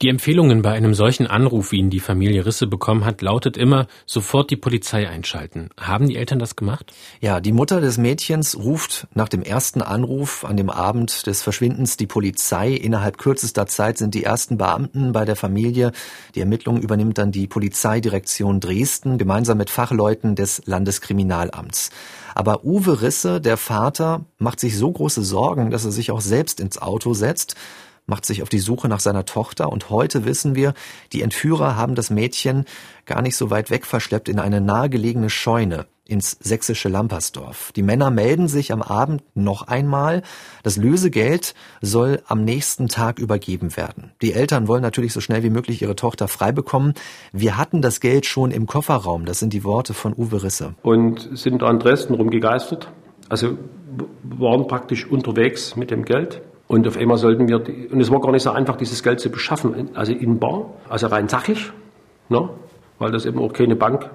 Die 0.00 0.10
Empfehlungen 0.10 0.62
bei 0.62 0.70
einem 0.70 0.94
solchen 0.94 1.26
Anruf, 1.26 1.72
wie 1.72 1.78
ihn 1.78 1.90
die 1.90 1.98
Familie 1.98 2.46
Risse 2.46 2.68
bekommen 2.68 3.04
hat, 3.04 3.20
lautet 3.20 3.56
immer, 3.56 3.88
sofort 4.06 4.48
die 4.48 4.56
Polizei 4.56 5.08
einschalten. 5.08 5.70
Haben 5.76 6.06
die 6.06 6.14
Eltern 6.14 6.38
das 6.38 6.54
gemacht? 6.54 6.92
Ja, 7.20 7.40
die 7.40 7.50
Mutter 7.50 7.80
des 7.80 7.98
Mädchens 7.98 8.56
ruft 8.56 9.08
nach 9.14 9.28
dem 9.28 9.42
ersten 9.42 9.82
Anruf 9.82 10.44
an 10.44 10.56
dem 10.56 10.70
Abend 10.70 11.26
des 11.26 11.42
Verschwindens 11.42 11.96
die 11.96 12.06
Polizei. 12.06 12.74
Innerhalb 12.74 13.18
kürzester 13.18 13.66
Zeit 13.66 13.98
sind 13.98 14.14
die 14.14 14.22
ersten 14.22 14.56
Beamten 14.56 15.10
bei 15.10 15.24
der 15.24 15.34
Familie. 15.34 15.90
Die 16.36 16.40
Ermittlungen 16.40 16.80
übernimmt 16.80 17.18
dann 17.18 17.32
die 17.32 17.48
Polizeidirektion 17.48 18.60
Dresden 18.60 19.18
gemeinsam 19.18 19.58
mit 19.58 19.68
Fachleuten 19.68 20.36
des 20.36 20.62
Landeskriminalamts. 20.64 21.90
Aber 22.36 22.64
Uwe 22.64 23.02
Risse, 23.02 23.40
der 23.40 23.56
Vater, 23.56 24.26
macht 24.38 24.60
sich 24.60 24.78
so 24.78 24.92
große 24.92 25.24
Sorgen, 25.24 25.72
dass 25.72 25.84
er 25.84 25.90
sich 25.90 26.12
auch 26.12 26.20
selbst 26.20 26.60
ins 26.60 26.80
Auto 26.80 27.14
setzt 27.14 27.56
macht 28.08 28.26
sich 28.26 28.42
auf 28.42 28.48
die 28.48 28.58
Suche 28.58 28.88
nach 28.88 29.00
seiner 29.00 29.24
Tochter 29.24 29.70
und 29.70 29.90
heute 29.90 30.24
wissen 30.24 30.54
wir, 30.54 30.74
die 31.12 31.22
Entführer 31.22 31.76
haben 31.76 31.94
das 31.94 32.10
Mädchen 32.10 32.64
gar 33.06 33.22
nicht 33.22 33.36
so 33.36 33.50
weit 33.50 33.70
weg 33.70 33.86
verschleppt 33.86 34.28
in 34.28 34.40
eine 34.40 34.60
nahegelegene 34.60 35.30
Scheune 35.30 35.86
ins 36.08 36.38
sächsische 36.40 36.88
Lampersdorf. 36.88 37.70
Die 37.76 37.82
Männer 37.82 38.10
melden 38.10 38.48
sich 38.48 38.72
am 38.72 38.80
Abend 38.80 39.22
noch 39.34 39.68
einmal. 39.68 40.22
Das 40.62 40.78
Lösegeld 40.78 41.54
soll 41.82 42.22
am 42.26 42.44
nächsten 42.44 42.88
Tag 42.88 43.18
übergeben 43.18 43.76
werden. 43.76 44.12
Die 44.22 44.32
Eltern 44.32 44.68
wollen 44.68 44.80
natürlich 44.80 45.12
so 45.12 45.20
schnell 45.20 45.42
wie 45.42 45.50
möglich 45.50 45.82
ihre 45.82 45.96
Tochter 45.96 46.26
frei 46.26 46.50
bekommen. 46.50 46.94
Wir 47.32 47.58
hatten 47.58 47.82
das 47.82 48.00
Geld 48.00 48.24
schon 48.24 48.52
im 48.52 48.66
Kofferraum. 48.66 49.26
Das 49.26 49.38
sind 49.38 49.52
die 49.52 49.64
Worte 49.64 49.92
von 49.92 50.14
Uwe 50.16 50.42
Risse. 50.42 50.74
Und 50.82 51.28
sind 51.34 51.60
da 51.60 51.70
in 51.70 51.78
Dresden 51.78 52.14
rumgegeistert. 52.14 52.90
Also 53.28 53.58
waren 54.22 54.66
praktisch 54.66 55.06
unterwegs 55.06 55.76
mit 55.76 55.90
dem 55.90 56.06
Geld 56.06 56.40
und 56.68 56.86
auf 56.86 56.96
einmal 56.96 57.16
sollten 57.16 57.48
wir, 57.48 57.58
die, 57.58 57.88
und 57.88 58.00
es 58.00 58.10
war 58.10 58.20
gar 58.20 58.30
nicht 58.30 58.42
so 58.42 58.50
einfach, 58.50 58.76
dieses 58.76 59.02
Geld 59.02 59.20
zu 59.20 59.30
beschaffen, 59.30 59.90
also 59.94 60.12
in 60.12 60.38
Bar, 60.38 60.74
also 60.88 61.06
rein 61.08 61.26
sachlich, 61.26 61.72
ne? 62.28 62.50
weil 62.98 63.10
das 63.10 63.24
eben 63.24 63.40
auch 63.40 63.52
keine 63.52 63.74
Bank 63.74 64.10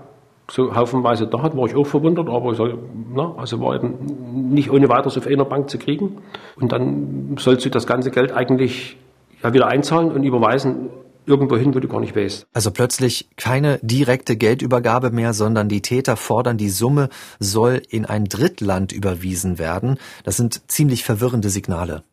so 0.51 0.75
haufenweise 0.75 1.25
da 1.25 1.41
hat, 1.41 1.57
war 1.57 1.65
ich 1.65 1.75
auch 1.75 1.87
verwundert, 1.87 2.29
aber 2.29 2.51
ich 2.51 2.57
sage, 2.57 2.77
ne? 3.13 3.33
also 3.37 3.59
war 3.59 3.75
eben 3.75 4.51
nicht 4.53 4.69
ohne 4.69 4.87
weiteres 4.87 5.17
auf 5.17 5.25
einer 5.25 5.45
Bank 5.45 5.69
zu 5.69 5.79
kriegen. 5.79 6.17
Und 6.55 6.71
dann 6.71 7.37
sollst 7.39 7.65
du 7.65 7.69
das 7.69 7.87
ganze 7.87 8.11
Geld 8.11 8.31
eigentlich 8.31 8.97
ja 9.41 9.53
wieder 9.53 9.67
einzahlen 9.67 10.11
und 10.11 10.23
überweisen 10.23 10.89
irgendwo 11.25 11.57
hin, 11.57 11.73
wo 11.73 11.79
du 11.79 11.87
gar 11.87 12.01
nicht 12.01 12.15
weißt. 12.15 12.45
Also 12.53 12.71
plötzlich 12.71 13.29
keine 13.37 13.79
direkte 13.81 14.35
Geldübergabe 14.35 15.09
mehr, 15.09 15.33
sondern 15.33 15.69
die 15.69 15.81
Täter 15.81 16.17
fordern, 16.17 16.57
die 16.57 16.69
Summe 16.69 17.09
soll 17.39 17.81
in 17.89 18.05
ein 18.05 18.25
Drittland 18.25 18.91
überwiesen 18.91 19.57
werden. 19.57 19.97
Das 20.23 20.37
sind 20.37 20.69
ziemlich 20.69 21.03
verwirrende 21.03 21.49
Signale. 21.49 22.03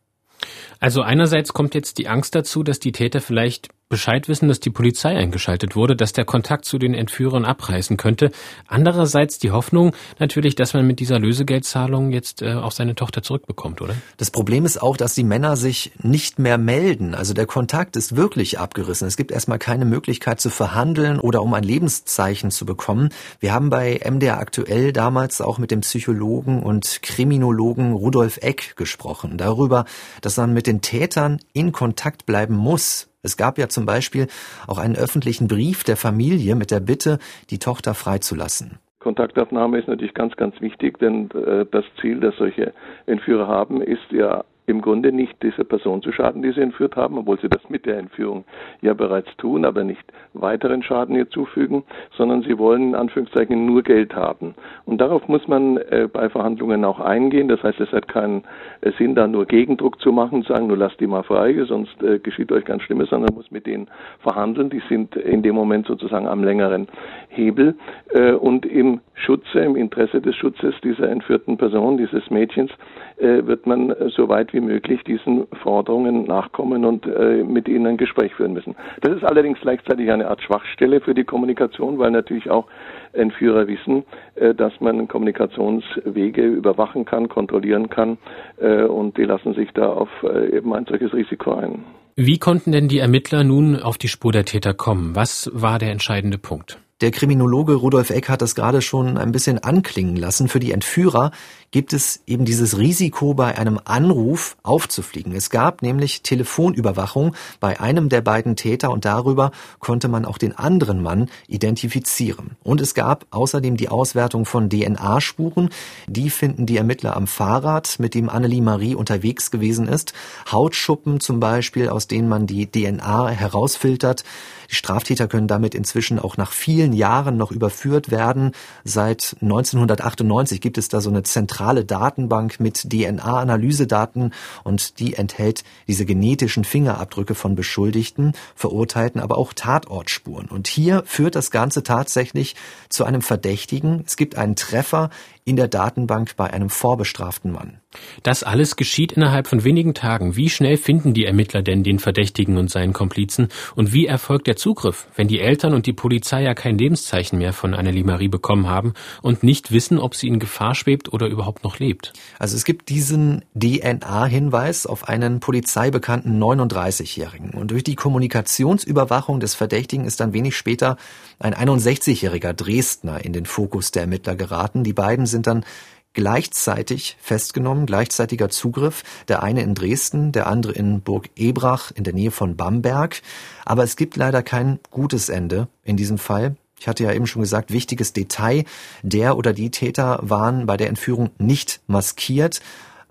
Also 0.81 1.03
einerseits 1.03 1.53
kommt 1.53 1.75
jetzt 1.75 1.99
die 1.99 2.07
Angst 2.07 2.33
dazu, 2.33 2.63
dass 2.63 2.79
die 2.79 2.91
Täter 2.91 3.21
vielleicht 3.21 3.69
Bescheid 3.91 4.27
wissen, 4.27 4.47
dass 4.47 4.59
die 4.59 4.71
Polizei 4.71 5.15
eingeschaltet 5.15 5.75
wurde, 5.75 5.95
dass 5.95 6.13
der 6.13 6.25
Kontakt 6.25 6.65
zu 6.65 6.79
den 6.79 6.95
Entführern 6.95 7.45
abreißen 7.45 7.97
könnte. 7.97 8.31
Andererseits 8.65 9.37
die 9.37 9.51
Hoffnung 9.51 9.93
natürlich, 10.17 10.55
dass 10.55 10.73
man 10.73 10.87
mit 10.87 10.99
dieser 10.99 11.19
Lösegeldzahlung 11.19 12.11
jetzt 12.11 12.41
äh, 12.41 12.53
auch 12.53 12.71
seine 12.71 12.95
Tochter 12.95 13.21
zurückbekommt, 13.21 13.81
oder? 13.81 13.93
Das 14.17 14.31
Problem 14.31 14.65
ist 14.65 14.81
auch, 14.81 14.97
dass 14.97 15.13
die 15.13 15.25
Männer 15.25 15.57
sich 15.57 15.91
nicht 16.01 16.39
mehr 16.39 16.57
melden. 16.57 17.13
Also 17.13 17.33
der 17.33 17.45
Kontakt 17.45 17.95
ist 17.95 18.15
wirklich 18.15 18.57
abgerissen. 18.57 19.07
Es 19.07 19.17
gibt 19.17 19.29
erstmal 19.29 19.59
keine 19.59 19.85
Möglichkeit 19.85 20.39
zu 20.39 20.49
verhandeln 20.49 21.19
oder 21.19 21.43
um 21.43 21.53
ein 21.53 21.63
Lebenszeichen 21.63 22.49
zu 22.49 22.65
bekommen. 22.65 23.09
Wir 23.41 23.53
haben 23.53 23.69
bei 23.69 23.99
MDR 24.09 24.39
aktuell 24.39 24.93
damals 24.93 25.41
auch 25.41 25.57
mit 25.57 25.69
dem 25.69 25.81
Psychologen 25.81 26.63
und 26.63 27.01
Kriminologen 27.03 27.91
Rudolf 27.91 28.37
Eck 28.37 28.77
gesprochen. 28.77 29.37
Darüber, 29.37 29.83
dass 30.21 30.37
man 30.37 30.53
mit 30.53 30.65
den 30.65 30.79
Tätern 30.79 31.39
in 31.51 31.73
Kontakt 31.73 32.25
bleiben 32.25 32.55
muss, 32.55 33.10
es 33.23 33.37
gab 33.37 33.57
ja 33.57 33.69
zum 33.69 33.85
Beispiel 33.85 34.27
auch 34.67 34.77
einen 34.77 34.95
öffentlichen 34.95 35.47
Brief 35.47 35.83
der 35.83 35.97
Familie 35.97 36.55
mit 36.55 36.71
der 36.71 36.79
Bitte, 36.79 37.19
die 37.49 37.59
Tochter 37.59 37.93
freizulassen. 37.93 38.79
Kontaktaufnahme 38.99 39.79
ist 39.79 39.87
natürlich 39.87 40.13
ganz, 40.13 40.35
ganz 40.35 40.59
wichtig, 40.61 40.99
denn 40.99 41.29
äh, 41.31 41.65
das 41.71 41.85
Ziel, 41.99 42.19
das 42.19 42.35
solche 42.37 42.73
Entführer 43.07 43.47
haben, 43.47 43.81
ist 43.81 44.11
ja 44.11 44.43
im 44.71 44.81
Grunde 44.81 45.11
nicht 45.11 45.41
dieser 45.43 45.63
Person 45.63 46.01
zu 46.01 46.11
schaden, 46.11 46.41
die 46.41 46.51
sie 46.51 46.61
entführt 46.61 46.95
haben, 46.95 47.17
obwohl 47.17 47.39
sie 47.39 47.49
das 47.49 47.69
mit 47.69 47.85
der 47.85 47.97
Entführung 47.97 48.45
ja 48.81 48.93
bereits 48.93 49.35
tun, 49.37 49.65
aber 49.65 49.83
nicht 49.83 50.03
weiteren 50.33 50.81
Schaden 50.81 51.15
ihr 51.15 51.29
zufügen, 51.29 51.83
sondern 52.17 52.41
sie 52.41 52.57
wollen 52.57 52.89
in 52.89 52.95
Anführungszeichen 52.95 53.65
nur 53.65 53.83
Geld 53.83 54.15
haben. 54.15 54.55
Und 54.85 54.99
darauf 54.99 55.27
muss 55.27 55.47
man 55.47 55.77
äh, 55.77 56.07
bei 56.11 56.29
Verhandlungen 56.29 56.83
auch 56.85 56.99
eingehen. 56.99 57.47
Das 57.47 57.61
heißt, 57.63 57.79
es 57.79 57.91
hat 57.91 58.07
keinen 58.07 58.43
äh, 58.81 58.91
Sinn, 58.97 59.15
da 59.15 59.27
nur 59.27 59.45
Gegendruck 59.45 59.99
zu 60.01 60.11
machen, 60.11 60.43
zu 60.43 60.53
sagen, 60.53 60.67
nur 60.67 60.77
lasst 60.77 60.99
die 60.99 61.07
mal 61.07 61.23
frei, 61.23 61.63
sonst 61.65 62.01
äh, 62.01 62.19
geschieht 62.19 62.51
euch 62.51 62.65
ganz 62.65 62.83
Schlimmes, 62.83 63.09
sondern 63.09 63.35
muss 63.35 63.51
mit 63.51 63.65
denen 63.65 63.87
verhandeln. 64.19 64.69
Die 64.69 64.81
sind 64.89 65.15
in 65.15 65.43
dem 65.43 65.55
Moment 65.55 65.85
sozusagen 65.87 66.27
am 66.27 66.43
längeren 66.43 66.87
Hebel. 67.29 67.75
Äh, 68.13 68.33
und 68.33 68.65
im 68.65 69.01
Schutze, 69.13 69.59
im 69.59 69.75
Interesse 69.75 70.21
des 70.21 70.35
Schutzes 70.35 70.73
dieser 70.83 71.09
entführten 71.09 71.57
Person, 71.57 71.97
dieses 71.97 72.29
Mädchens, 72.29 72.71
äh, 73.17 73.45
wird 73.45 73.67
man 73.67 73.91
äh, 73.91 74.09
so 74.09 74.29
weit 74.29 74.53
wie 74.53 74.60
möglich 74.65 75.03
diesen 75.03 75.47
Forderungen 75.63 76.23
nachkommen 76.23 76.85
und 76.85 77.05
äh, 77.05 77.43
mit 77.43 77.67
ihnen 77.67 77.87
ein 77.87 77.97
Gespräch 77.97 78.33
führen 78.35 78.53
müssen. 78.53 78.75
Das 79.01 79.15
ist 79.15 79.23
allerdings 79.23 79.59
gleichzeitig 79.61 80.11
eine 80.11 80.27
Art 80.27 80.41
Schwachstelle 80.41 81.01
für 81.01 81.13
die 81.13 81.23
Kommunikation, 81.23 81.97
weil 81.99 82.11
natürlich 82.11 82.49
auch 82.49 82.67
Entführer 83.13 83.67
wissen, 83.67 84.03
dass 84.35 84.71
man 84.79 85.07
Kommunikationswege 85.07 86.45
überwachen 86.45 87.03
kann, 87.03 87.27
kontrollieren 87.27 87.89
kann 87.89 88.17
und 88.57 89.17
die 89.17 89.23
lassen 89.23 89.53
sich 89.53 89.69
da 89.73 89.87
auf 89.87 90.09
eben 90.23 90.73
ein 90.73 90.85
solches 90.85 91.13
Risiko 91.13 91.53
ein. 91.53 91.83
Wie 92.15 92.39
konnten 92.39 92.71
denn 92.71 92.87
die 92.87 92.99
Ermittler 92.99 93.43
nun 93.43 93.77
auf 93.77 93.97
die 93.97 94.07
Spur 94.07 94.31
der 94.31 94.45
Täter 94.45 94.73
kommen? 94.73 95.15
Was 95.15 95.49
war 95.53 95.79
der 95.79 95.91
entscheidende 95.91 96.37
Punkt? 96.37 96.79
Der 97.01 97.09
Kriminologe 97.09 97.73
Rudolf 97.73 98.11
Eck 98.11 98.29
hat 98.29 98.43
das 98.43 98.53
gerade 98.53 98.83
schon 98.83 99.17
ein 99.17 99.31
bisschen 99.31 99.57
anklingen 99.57 100.15
lassen. 100.15 100.47
Für 100.47 100.59
die 100.59 100.71
Entführer 100.71 101.31
gibt 101.71 101.93
es 101.93 102.21
eben 102.27 102.45
dieses 102.45 102.77
Risiko, 102.77 103.33
bei 103.33 103.57
einem 103.57 103.79
Anruf 103.85 104.55
aufzufliegen. 104.61 105.33
Es 105.33 105.49
gab 105.49 105.81
nämlich 105.81 106.21
Telefonüberwachung 106.21 107.33
bei 107.59 107.79
einem 107.79 108.09
der 108.09 108.21
beiden 108.21 108.55
Täter 108.55 108.91
und 108.91 109.05
darüber 109.05 109.51
konnte 109.79 110.09
man 110.09 110.25
auch 110.25 110.37
den 110.37 110.55
anderen 110.55 111.01
Mann 111.01 111.29
identifizieren. 111.47 112.51
Und 112.61 112.81
es 112.81 112.93
gab 112.93 113.25
außerdem 113.31 113.77
die 113.77 113.89
Auswertung 113.89 114.45
von 114.45 114.69
DNA-Spuren. 114.69 115.69
Die 116.07 116.29
finden 116.29 116.67
die 116.67 116.77
Ermittler 116.77 117.15
am 117.15 117.25
Fahrrad, 117.25 117.95
mit 117.97 118.13
dem 118.13 118.29
Annelie 118.29 118.61
Marie 118.61 118.93
unterwegs 118.93 119.49
gewesen 119.49 119.87
ist. 119.87 120.13
Hautschuppen 120.51 121.19
zum 121.19 121.39
Beispiel, 121.39 121.89
aus 121.89 122.05
denen 122.05 122.29
man 122.29 122.45
die 122.45 122.69
DNA 122.69 123.29
herausfiltert. 123.29 124.23
Die 124.69 124.75
Straftäter 124.75 125.27
können 125.27 125.47
damit 125.47 125.75
inzwischen 125.75 126.19
auch 126.19 126.37
nach 126.37 126.51
vielen 126.51 126.90
Jahren 126.93 127.37
noch 127.37 127.51
überführt 127.51 128.11
werden. 128.11 128.51
Seit 128.83 129.35
1998 129.41 130.61
gibt 130.61 130.77
es 130.77 130.89
da 130.89 131.01
so 131.01 131.09
eine 131.09 131.23
zentrale 131.23 131.85
Datenbank 131.85 132.59
mit 132.59 132.89
DNA-Analysedaten 132.89 134.33
und 134.63 134.99
die 134.99 135.15
enthält 135.15 135.63
diese 135.87 136.05
genetischen 136.05 136.63
Fingerabdrücke 136.63 137.35
von 137.35 137.55
Beschuldigten, 137.55 138.33
Verurteilten, 138.55 139.21
aber 139.21 139.37
auch 139.37 139.53
Tatortspuren. 139.53 140.47
Und 140.47 140.67
hier 140.67 141.03
führt 141.05 141.35
das 141.35 141.51
Ganze 141.51 141.83
tatsächlich 141.83 142.55
zu 142.89 143.03
einem 143.03 143.21
Verdächtigen. 143.21 144.03
Es 144.05 144.17
gibt 144.17 144.37
einen 144.37 144.55
Treffer 144.55 145.09
in 145.43 145.55
der 145.55 145.67
Datenbank 145.67 146.35
bei 146.35 146.51
einem 146.51 146.69
vorbestraften 146.69 147.51
Mann. 147.51 147.79
Das 148.23 148.43
alles 148.43 148.75
geschieht 148.75 149.11
innerhalb 149.11 149.47
von 149.47 149.63
wenigen 149.63 149.93
Tagen. 149.93 150.35
Wie 150.35 150.49
schnell 150.49 150.77
finden 150.77 151.13
die 151.13 151.25
Ermittler 151.25 151.61
denn 151.61 151.83
den 151.83 151.99
Verdächtigen 151.99 152.57
und 152.57 152.69
seinen 152.69 152.93
Komplizen? 152.93 153.49
Und 153.75 153.91
wie 153.91 154.05
erfolgt 154.05 154.47
der 154.47 154.55
Zugriff, 154.55 155.07
wenn 155.15 155.27
die 155.27 155.39
Eltern 155.39 155.73
und 155.73 155.85
die 155.87 155.93
Polizei 155.93 156.43
ja 156.43 156.53
kein 156.53 156.77
Lebenszeichen 156.77 157.37
mehr 157.37 157.53
von 157.53 157.73
Annelie 157.73 158.05
Marie 158.05 158.29
bekommen 158.29 158.69
haben 158.69 158.93
und 159.21 159.43
nicht 159.43 159.71
wissen, 159.71 159.99
ob 159.99 160.15
sie 160.15 160.27
in 160.27 160.39
Gefahr 160.39 160.75
schwebt 160.75 161.11
oder 161.11 161.27
überhaupt 161.27 161.63
noch 161.63 161.79
lebt? 161.79 162.13
Also 162.39 162.55
es 162.55 162.63
gibt 162.63 162.89
diesen 162.89 163.43
DNA-Hinweis 163.55 164.85
auf 164.85 165.09
einen 165.09 165.39
polizeibekannten 165.39 166.41
39-Jährigen. 166.41 167.51
Und 167.51 167.71
durch 167.71 167.83
die 167.83 167.95
Kommunikationsüberwachung 167.95 169.39
des 169.39 169.55
Verdächtigen 169.55 170.05
ist 170.05 170.19
dann 170.19 170.33
wenig 170.33 170.55
später 170.55 170.97
ein 171.41 171.53
61-jähriger 171.53 172.53
Dresdner 172.53 173.23
in 173.23 173.33
den 173.33 173.45
Fokus 173.45 173.91
der 173.91 174.03
Ermittler 174.03 174.35
geraten. 174.35 174.83
Die 174.83 174.93
beiden 174.93 175.25
sind 175.25 175.47
dann 175.47 175.65
gleichzeitig 176.13 177.17
festgenommen, 177.21 177.85
gleichzeitiger 177.85 178.49
Zugriff, 178.49 179.03
der 179.27 179.43
eine 179.43 179.61
in 179.61 179.75
Dresden, 179.75 180.31
der 180.31 180.47
andere 180.47 180.73
in 180.73 181.01
Burg 181.01 181.29
Ebrach 181.35 181.91
in 181.91 182.03
der 182.03 182.13
Nähe 182.13 182.31
von 182.31 182.57
Bamberg. 182.57 183.21
Aber 183.65 183.83
es 183.83 183.95
gibt 183.95 184.17
leider 184.17 184.43
kein 184.43 184.79
gutes 184.89 185.29
Ende 185.29 185.67
in 185.83 185.97
diesem 185.97 186.17
Fall. 186.17 186.55
Ich 186.79 186.87
hatte 186.87 187.03
ja 187.03 187.13
eben 187.13 187.27
schon 187.27 187.43
gesagt, 187.43 187.71
wichtiges 187.71 188.11
Detail, 188.11 188.65
der 189.03 189.37
oder 189.37 189.53
die 189.53 189.69
Täter 189.69 190.19
waren 190.23 190.65
bei 190.65 190.77
der 190.77 190.89
Entführung 190.89 191.29
nicht 191.37 191.81
maskiert. 191.87 192.59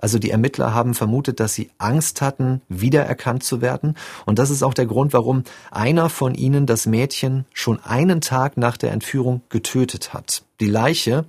Also 0.01 0.19
die 0.19 0.31
Ermittler 0.31 0.75
haben 0.75 0.95
vermutet, 0.95 1.41
dass 1.41 1.55
sie 1.55 1.71
Angst 1.79 2.23
hatten, 2.23 2.63
wiedererkannt 2.69 3.45
zu 3.45 3.61
werden. 3.61 3.97
Und 4.25 4.39
das 4.39 4.51
ist 4.51 4.63
auch 4.63 4.75
der 4.75 4.87
Grund, 4.87 5.13
warum 5.13 5.45
einer 5.71 6.09
von 6.09 6.35
ihnen 6.35 6.65
das 6.67 6.87
Mädchen 6.87 7.45
schon 7.53 7.79
einen 7.85 8.21
Tag 8.23 8.57
nach 8.57 8.79
der 8.79 8.93
Entführung 8.93 9.43
getötet 9.51 10.15
hat. 10.15 10.43
Die 10.61 10.67
Leiche 10.67 11.25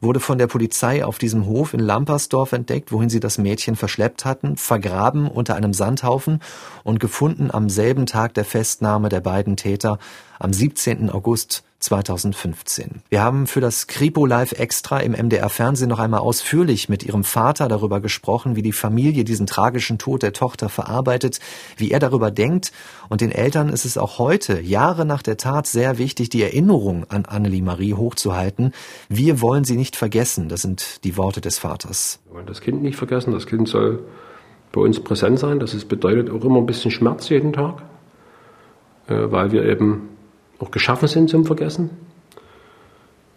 wurde 0.00 0.20
von 0.20 0.38
der 0.38 0.46
Polizei 0.46 1.04
auf 1.04 1.18
diesem 1.18 1.46
Hof 1.46 1.74
in 1.74 1.80
Lampersdorf 1.80 2.52
entdeckt, 2.52 2.92
wohin 2.92 3.10
sie 3.10 3.20
das 3.20 3.38
Mädchen 3.38 3.76
verschleppt 3.76 4.24
hatten, 4.24 4.56
vergraben 4.56 5.28
unter 5.28 5.54
einem 5.54 5.74
Sandhaufen 5.74 6.40
und 6.84 7.00
gefunden 7.00 7.50
am 7.50 7.68
selben 7.68 8.06
Tag 8.06 8.34
der 8.34 8.44
Festnahme 8.44 9.08
der 9.08 9.20
beiden 9.20 9.56
Täter 9.56 9.98
am 10.38 10.52
17. 10.52 11.10
August 11.10 11.62
2015. 11.80 13.02
Wir 13.08 13.22
haben 13.22 13.46
für 13.46 13.60
das 13.60 13.86
Kripo 13.86 14.26
Live 14.26 14.52
Extra 14.52 15.00
im 15.00 15.12
MDR 15.12 15.48
Fernsehen 15.48 15.88
noch 15.88 15.98
einmal 15.98 16.20
ausführlich 16.20 16.88
mit 16.88 17.02
ihrem 17.02 17.24
Vater 17.24 17.68
darüber 17.68 18.00
gesprochen, 18.00 18.54
wie 18.54 18.62
die 18.62 18.72
Familie 18.72 19.24
diesen 19.24 19.46
tragischen 19.46 19.98
Tod 19.98 20.22
der 20.22 20.32
Tochter 20.32 20.68
verarbeitet, 20.68 21.40
wie 21.76 21.90
er 21.90 21.98
darüber 21.98 22.30
denkt. 22.30 22.72
Und 23.08 23.22
den 23.22 23.32
Eltern 23.32 23.70
ist 23.70 23.84
es 23.84 23.98
auch 23.98 24.18
heute, 24.18 24.60
Jahre 24.60 25.04
nach 25.04 25.22
der 25.22 25.36
Tat, 25.36 25.66
sehr 25.66 25.98
wichtig, 25.98 26.28
die 26.28 26.42
Erinnerung 26.42 27.06
an 27.08 27.24
Annelie 27.24 27.62
Marie 27.62 27.94
hochzuhalten. 27.94 28.72
Wir 29.08 29.40
wollen 29.40 29.64
sie 29.64 29.76
nicht 29.76 29.96
vergessen. 29.96 30.48
Das 30.48 30.62
sind 30.62 31.02
die 31.04 31.16
Worte 31.16 31.40
des 31.40 31.58
Vaters. 31.58 32.20
Wir 32.26 32.34
wollen 32.36 32.46
das 32.46 32.60
Kind 32.60 32.82
nicht 32.82 32.96
vergessen. 32.96 33.32
Das 33.32 33.46
Kind 33.46 33.68
soll 33.68 34.04
bei 34.72 34.80
uns 34.80 35.00
präsent 35.00 35.38
sein. 35.38 35.58
Das 35.58 35.74
bedeutet 35.84 36.30
auch 36.30 36.44
immer 36.44 36.58
ein 36.58 36.66
bisschen 36.66 36.90
Schmerz 36.90 37.28
jeden 37.30 37.52
Tag, 37.52 37.82
äh, 39.08 39.30
weil 39.30 39.50
wir 39.52 39.64
eben 39.64 40.10
auch 40.60 40.70
geschaffen 40.70 41.08
sind 41.08 41.30
zum 41.30 41.44
Vergessen. 41.44 41.90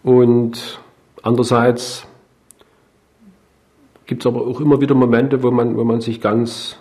Und 0.02 0.80
andererseits 1.22 2.06
gibt 4.06 4.22
es 4.22 4.26
aber 4.26 4.46
auch 4.46 4.60
immer 4.60 4.80
wieder 4.80 4.94
Momente, 4.94 5.42
wo 5.42 5.50
man, 5.50 5.76
wo 5.76 5.84
man 5.84 6.00
sich 6.00 6.20
ganz 6.20 6.76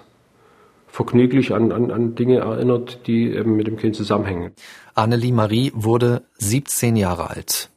vergnüglich 0.87 1.53
an, 1.53 1.71
an, 1.71 1.89
an 1.89 2.15
Dinge 2.15 2.39
erinnert, 2.39 3.07
die 3.07 3.31
eben 3.31 3.55
mit 3.55 3.65
dem 3.65 3.77
Kind 3.77 3.95
zusammenhängen. 3.95 4.51
Annelie 4.93 5.31
Marie 5.31 5.71
wurde 5.73 6.23
17 6.37 6.95
Jahre 6.97 7.29
alt. 7.29 7.71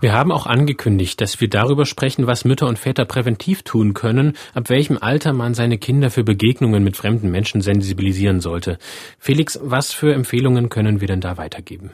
Wir 0.00 0.12
haben 0.12 0.30
auch 0.30 0.46
angekündigt, 0.46 1.20
dass 1.20 1.40
wir 1.40 1.50
darüber 1.50 1.84
sprechen, 1.84 2.28
was 2.28 2.44
Mütter 2.44 2.68
und 2.68 2.78
Väter 2.78 3.04
präventiv 3.04 3.64
tun 3.64 3.94
können, 3.94 4.34
ab 4.54 4.68
welchem 4.70 4.96
Alter 4.96 5.32
man 5.32 5.54
seine 5.54 5.76
Kinder 5.76 6.10
für 6.10 6.22
Begegnungen 6.22 6.84
mit 6.84 6.96
fremden 6.96 7.32
Menschen 7.32 7.62
sensibilisieren 7.62 8.40
sollte. 8.40 8.78
Felix, 9.18 9.58
was 9.60 9.92
für 9.92 10.14
Empfehlungen 10.14 10.68
können 10.68 11.00
wir 11.00 11.08
denn 11.08 11.20
da 11.20 11.36
weitergeben? 11.36 11.90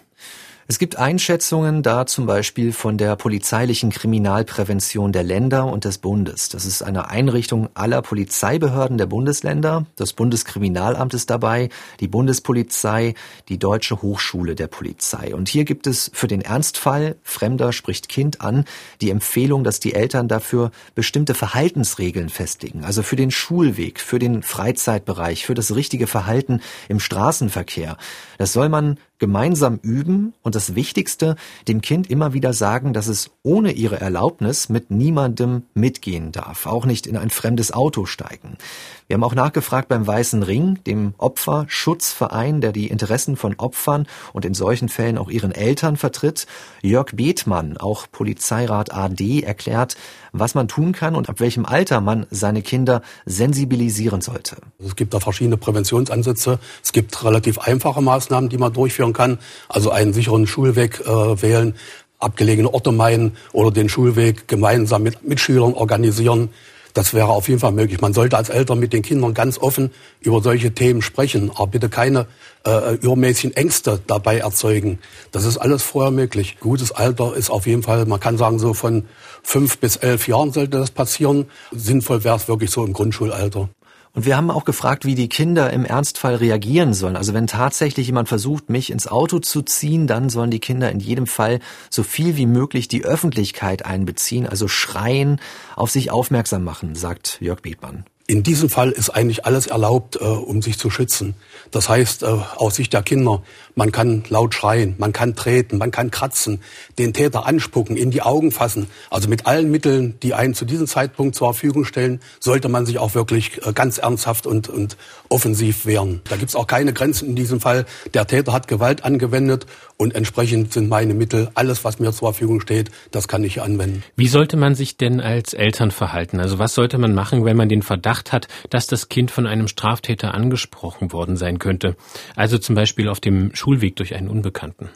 Es 0.66 0.78
gibt 0.78 0.96
Einschätzungen 0.96 1.82
da 1.82 2.06
zum 2.06 2.24
Beispiel 2.24 2.72
von 2.72 2.96
der 2.96 3.16
polizeilichen 3.16 3.90
Kriminalprävention 3.90 5.12
der 5.12 5.22
Länder 5.22 5.66
und 5.66 5.84
des 5.84 5.98
Bundes. 5.98 6.48
Das 6.48 6.64
ist 6.64 6.82
eine 6.82 7.10
Einrichtung 7.10 7.68
aller 7.74 8.00
Polizeibehörden 8.00 8.96
der 8.96 9.04
Bundesländer. 9.04 9.84
Das 9.96 10.14
Bundeskriminalamt 10.14 11.12
ist 11.12 11.28
dabei, 11.28 11.68
die 12.00 12.08
Bundespolizei, 12.08 13.12
die 13.50 13.58
Deutsche 13.58 14.00
Hochschule 14.00 14.54
der 14.54 14.68
Polizei. 14.68 15.34
Und 15.34 15.50
hier 15.50 15.66
gibt 15.66 15.86
es 15.86 16.10
für 16.14 16.28
den 16.28 16.40
Ernstfall, 16.40 17.16
Fremder 17.22 17.74
spricht 17.74 18.08
Kind 18.08 18.40
an, 18.40 18.64
die 19.02 19.10
Empfehlung, 19.10 19.64
dass 19.64 19.80
die 19.80 19.94
Eltern 19.94 20.28
dafür 20.28 20.70
bestimmte 20.94 21.34
Verhaltensregeln 21.34 22.30
festlegen. 22.30 22.84
Also 22.84 23.02
für 23.02 23.16
den 23.16 23.30
Schulweg, 23.30 24.00
für 24.00 24.18
den 24.18 24.42
Freizeitbereich, 24.42 25.44
für 25.44 25.54
das 25.54 25.74
richtige 25.74 26.06
Verhalten 26.06 26.62
im 26.88 27.00
Straßenverkehr. 27.00 27.98
Das 28.38 28.54
soll 28.54 28.70
man 28.70 28.98
gemeinsam 29.18 29.78
üben 29.82 30.34
und 30.42 30.54
das 30.54 30.74
Wichtigste, 30.74 31.36
dem 31.68 31.80
Kind 31.80 32.10
immer 32.10 32.32
wieder 32.32 32.52
sagen, 32.52 32.92
dass 32.92 33.06
es 33.06 33.30
ohne 33.42 33.72
ihre 33.72 34.00
Erlaubnis 34.00 34.68
mit 34.68 34.90
niemandem 34.90 35.62
mitgehen 35.74 36.32
darf, 36.32 36.66
auch 36.66 36.84
nicht 36.84 37.06
in 37.06 37.16
ein 37.16 37.30
fremdes 37.30 37.72
Auto 37.72 38.06
steigen. 38.06 38.58
Wir 39.06 39.14
haben 39.14 39.24
auch 39.24 39.34
nachgefragt 39.34 39.88
beim 39.88 40.06
Weißen 40.06 40.42
Ring, 40.42 40.78
dem 40.86 41.14
Opferschutzverein, 41.18 42.60
der 42.60 42.72
die 42.72 42.88
Interessen 42.88 43.36
von 43.36 43.54
Opfern 43.58 44.06
und 44.32 44.44
in 44.44 44.54
solchen 44.54 44.88
Fällen 44.88 45.18
auch 45.18 45.30
ihren 45.30 45.52
Eltern 45.52 45.96
vertritt. 45.96 46.46
Jörg 46.82 47.12
Bethmann, 47.12 47.76
auch 47.76 48.06
Polizeirat 48.10 48.94
AD, 48.94 49.42
erklärt, 49.42 49.96
was 50.32 50.54
man 50.54 50.68
tun 50.68 50.92
kann 50.92 51.14
und 51.14 51.28
ab 51.28 51.38
welchem 51.40 51.64
Alter 51.64 52.00
man 52.00 52.26
seine 52.30 52.60
Kinder 52.60 53.02
sensibilisieren 53.24 54.20
sollte. 54.20 54.56
Es 54.78 54.96
gibt 54.96 55.14
da 55.14 55.20
verschiedene 55.20 55.56
Präventionsansätze. 55.56 56.58
Es 56.82 56.92
gibt 56.92 57.24
relativ 57.24 57.58
einfache 57.58 58.02
Maßnahmen, 58.02 58.50
die 58.50 58.58
man 58.58 58.72
durchführen 58.72 59.12
kann. 59.14 59.38
Also 59.68 59.90
einen 59.90 60.12
sicheren 60.12 60.46
Schulweg 60.46 61.00
äh, 61.00 61.42
wählen, 61.42 61.74
abgelegene 62.18 62.72
Orte 62.72 62.92
meiden 62.92 63.36
oder 63.52 63.70
den 63.70 63.88
Schulweg 63.88 64.46
gemeinsam 64.48 65.02
mit 65.02 65.26
Mitschülern 65.26 65.72
organisieren. 65.72 66.50
Das 66.94 67.12
wäre 67.12 67.26
auf 67.26 67.48
jeden 67.48 67.58
Fall 67.58 67.72
möglich. 67.72 68.00
Man 68.00 68.14
sollte 68.14 68.36
als 68.36 68.50
Eltern 68.50 68.78
mit 68.78 68.92
den 68.92 69.02
Kindern 69.02 69.34
ganz 69.34 69.58
offen 69.58 69.90
über 70.20 70.40
solche 70.40 70.72
Themen 70.72 71.02
sprechen, 71.02 71.50
aber 71.50 71.66
bitte 71.66 71.88
keine 71.88 72.26
äh, 72.64 72.94
übermäßigen 72.94 73.56
Ängste 73.56 74.00
dabei 74.06 74.38
erzeugen. 74.38 75.00
Das 75.32 75.44
ist 75.44 75.58
alles 75.58 75.82
vorher 75.82 76.12
möglich. 76.12 76.58
Gutes 76.60 76.92
Alter 76.92 77.34
ist 77.34 77.50
auf 77.50 77.66
jeden 77.66 77.82
Fall, 77.82 78.06
man 78.06 78.20
kann 78.20 78.38
sagen, 78.38 78.60
so 78.60 78.74
von 78.74 79.06
fünf 79.42 79.78
bis 79.78 79.96
elf 79.96 80.28
Jahren 80.28 80.52
sollte 80.52 80.78
das 80.78 80.92
passieren. 80.92 81.46
Sinnvoll 81.72 82.22
wäre 82.22 82.36
es 82.36 82.46
wirklich 82.46 82.70
so 82.70 82.84
im 82.84 82.92
Grundschulalter. 82.92 83.68
Und 84.14 84.26
wir 84.26 84.36
haben 84.36 84.50
auch 84.52 84.64
gefragt, 84.64 85.04
wie 85.04 85.16
die 85.16 85.28
Kinder 85.28 85.72
im 85.72 85.84
Ernstfall 85.84 86.36
reagieren 86.36 86.94
sollen. 86.94 87.16
Also 87.16 87.34
wenn 87.34 87.48
tatsächlich 87.48 88.06
jemand 88.06 88.28
versucht, 88.28 88.70
mich 88.70 88.90
ins 88.90 89.08
Auto 89.08 89.40
zu 89.40 89.62
ziehen, 89.62 90.06
dann 90.06 90.28
sollen 90.28 90.52
die 90.52 90.60
Kinder 90.60 90.90
in 90.92 91.00
jedem 91.00 91.26
Fall 91.26 91.58
so 91.90 92.04
viel 92.04 92.36
wie 92.36 92.46
möglich 92.46 92.86
die 92.86 93.04
Öffentlichkeit 93.04 93.84
einbeziehen, 93.84 94.46
also 94.46 94.68
schreien, 94.68 95.40
auf 95.74 95.90
sich 95.90 96.12
aufmerksam 96.12 96.62
machen, 96.62 96.94
sagt 96.94 97.38
Jörg 97.40 97.60
Bethmann. 97.60 98.04
In 98.26 98.42
diesem 98.42 98.70
Fall 98.70 98.90
ist 98.90 99.10
eigentlich 99.10 99.44
alles 99.44 99.66
erlaubt, 99.66 100.16
äh, 100.16 100.24
um 100.24 100.62
sich 100.62 100.78
zu 100.78 100.88
schützen. 100.88 101.34
Das 101.70 101.90
heißt, 101.90 102.22
äh, 102.22 102.26
aus 102.56 102.76
Sicht 102.76 102.94
der 102.94 103.02
Kinder, 103.02 103.42
man 103.74 103.92
kann 103.92 104.24
laut 104.30 104.54
schreien, 104.54 104.94
man 104.96 105.12
kann 105.12 105.36
treten, 105.36 105.76
man 105.76 105.90
kann 105.90 106.10
kratzen, 106.10 106.62
den 106.98 107.12
Täter 107.12 107.44
anspucken, 107.44 107.98
in 107.98 108.10
die 108.10 108.22
Augen 108.22 108.50
fassen. 108.50 108.86
Also 109.10 109.28
mit 109.28 109.46
allen 109.46 109.70
Mitteln, 109.70 110.18
die 110.22 110.32
einen 110.32 110.54
zu 110.54 110.64
diesem 110.64 110.86
Zeitpunkt 110.86 111.34
zur 111.34 111.52
Verfügung 111.52 111.84
stellen, 111.84 112.18
sollte 112.40 112.70
man 112.70 112.86
sich 112.86 112.98
auch 112.98 113.14
wirklich 113.14 113.60
äh, 113.66 113.74
ganz 113.74 113.98
ernsthaft 113.98 114.46
und, 114.46 114.70
und 114.70 114.96
offensiv 115.28 115.84
wehren. 115.84 116.22
Da 116.26 116.36
gibt's 116.36 116.56
auch 116.56 116.66
keine 116.66 116.94
Grenzen 116.94 117.28
in 117.28 117.36
diesem 117.36 117.60
Fall. 117.60 117.84
Der 118.14 118.26
Täter 118.26 118.54
hat 118.54 118.68
Gewalt 118.68 119.04
angewendet 119.04 119.66
und 119.96 120.14
entsprechend 120.14 120.72
sind 120.72 120.88
meine 120.88 121.14
Mittel, 121.14 121.50
alles, 121.54 121.84
was 121.84 121.98
mir 121.98 122.12
zur 122.12 122.32
Verfügung 122.32 122.60
steht, 122.60 122.90
das 123.10 123.28
kann 123.28 123.44
ich 123.44 123.62
anwenden. 123.62 124.02
Wie 124.16 124.26
sollte 124.26 124.56
man 124.56 124.74
sich 124.74 124.96
denn 124.96 125.20
als 125.20 125.54
Eltern 125.54 125.90
verhalten? 125.90 126.40
Also 126.40 126.58
was 126.58 126.74
sollte 126.74 126.98
man 126.98 127.14
machen, 127.14 127.44
wenn 127.44 127.56
man 127.56 127.68
den 127.68 127.82
Verdacht 127.82 128.32
hat, 128.32 128.48
dass 128.70 128.86
das 128.86 129.08
Kind 129.08 129.30
von 129.30 129.46
einem 129.46 129.68
Straftäter 129.68 130.34
angesprochen 130.34 131.12
worden 131.12 131.36
sein 131.36 131.58
könnte? 131.58 131.96
Also 132.34 132.58
zum 132.58 132.74
Beispiel 132.74 133.08
auf 133.08 133.20
dem 133.20 133.54
Schulweg 133.54 133.96
durch 133.96 134.14
einen 134.14 134.28
Unbekannten. 134.28 134.88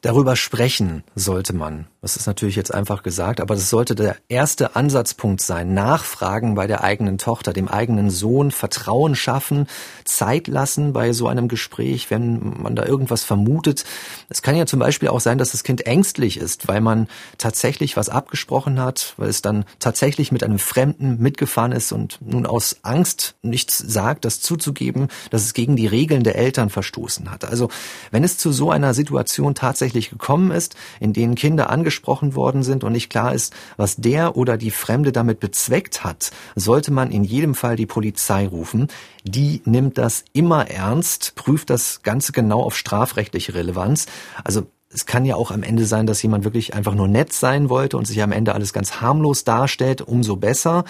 Darüber 0.00 0.36
sprechen 0.36 1.02
sollte 1.14 1.54
man 1.54 1.86
Das 2.00 2.16
ist 2.16 2.28
natürlich 2.28 2.54
jetzt 2.54 2.72
einfach 2.72 3.02
gesagt, 3.02 3.40
aber 3.40 3.56
das 3.56 3.70
sollte 3.70 3.96
der 3.96 4.16
erste 4.28 4.76
Ansatzpunkt 4.76 5.40
sein. 5.40 5.74
Nachfragen 5.74 6.54
bei 6.54 6.68
der 6.68 6.84
eigenen 6.84 7.18
Tochter, 7.18 7.52
dem 7.52 7.66
eigenen 7.66 8.08
Sohn, 8.10 8.52
Vertrauen 8.52 9.16
schaffen, 9.16 9.66
Zeit 10.04 10.46
lassen 10.46 10.92
bei 10.92 11.12
so 11.12 11.26
einem 11.26 11.48
Gespräch, 11.48 12.08
wenn 12.08 12.62
man 12.62 12.76
da 12.76 12.84
irgendwas 12.84 13.24
vermutet. 13.24 13.84
Es 14.28 14.42
kann 14.42 14.54
ja 14.54 14.64
zum 14.64 14.78
Beispiel 14.78 15.08
auch 15.08 15.18
sein, 15.18 15.38
dass 15.38 15.50
das 15.50 15.64
Kind 15.64 15.86
ängstlich 15.86 16.36
ist, 16.36 16.68
weil 16.68 16.80
man 16.80 17.08
tatsächlich 17.36 17.96
was 17.96 18.08
abgesprochen 18.08 18.80
hat, 18.80 19.14
weil 19.16 19.28
es 19.28 19.42
dann 19.42 19.64
tatsächlich 19.80 20.30
mit 20.30 20.44
einem 20.44 20.60
Fremden 20.60 21.18
mitgefahren 21.18 21.72
ist 21.72 21.90
und 21.90 22.20
nun 22.20 22.46
aus 22.46 22.76
Angst 22.82 23.34
nichts 23.42 23.76
sagt, 23.76 24.24
das 24.24 24.40
zuzugeben, 24.40 25.08
dass 25.30 25.42
es 25.42 25.52
gegen 25.52 25.74
die 25.74 25.88
Regeln 25.88 26.22
der 26.22 26.36
Eltern 26.36 26.70
verstoßen 26.70 27.28
hat. 27.28 27.44
Also 27.44 27.70
wenn 28.12 28.22
es 28.22 28.38
zu 28.38 28.52
so 28.52 28.70
einer 28.70 28.94
Situation 28.94 29.56
tatsächlich 29.56 30.10
gekommen 30.10 30.52
ist, 30.52 30.76
in 31.00 31.12
denen 31.12 31.34
Kinder 31.34 31.70
angesprochen 31.70 31.87
worden 32.34 32.62
sind 32.62 32.84
und 32.84 32.92
nicht 32.92 33.10
klar 33.10 33.34
ist, 33.34 33.54
was 33.76 33.96
der 33.96 34.36
oder 34.36 34.56
die 34.56 34.70
Fremde 34.70 35.12
damit 35.12 35.40
bezweckt 35.40 36.04
hat, 36.04 36.30
sollte 36.54 36.92
man 36.92 37.10
in 37.10 37.24
jedem 37.24 37.54
Fall 37.54 37.76
die 37.76 37.86
Polizei 37.86 38.46
rufen. 38.46 38.88
Die 39.24 39.62
nimmt 39.64 39.98
das 39.98 40.24
immer 40.32 40.70
ernst, 40.70 41.34
prüft 41.34 41.70
das 41.70 42.02
Ganze 42.02 42.32
genau 42.32 42.62
auf 42.62 42.76
strafrechtliche 42.76 43.54
Relevanz. 43.54 44.06
Also 44.44 44.66
es 44.90 45.06
kann 45.06 45.24
ja 45.24 45.36
auch 45.36 45.50
am 45.50 45.62
Ende 45.62 45.84
sein, 45.84 46.06
dass 46.06 46.22
jemand 46.22 46.44
wirklich 46.44 46.74
einfach 46.74 46.94
nur 46.94 47.08
nett 47.08 47.32
sein 47.32 47.68
wollte 47.68 47.96
und 47.96 48.06
sich 48.06 48.22
am 48.22 48.32
Ende 48.32 48.54
alles 48.54 48.72
ganz 48.72 49.00
harmlos 49.00 49.44
darstellt, 49.44 50.00
umso 50.00 50.36
besser. 50.36 50.84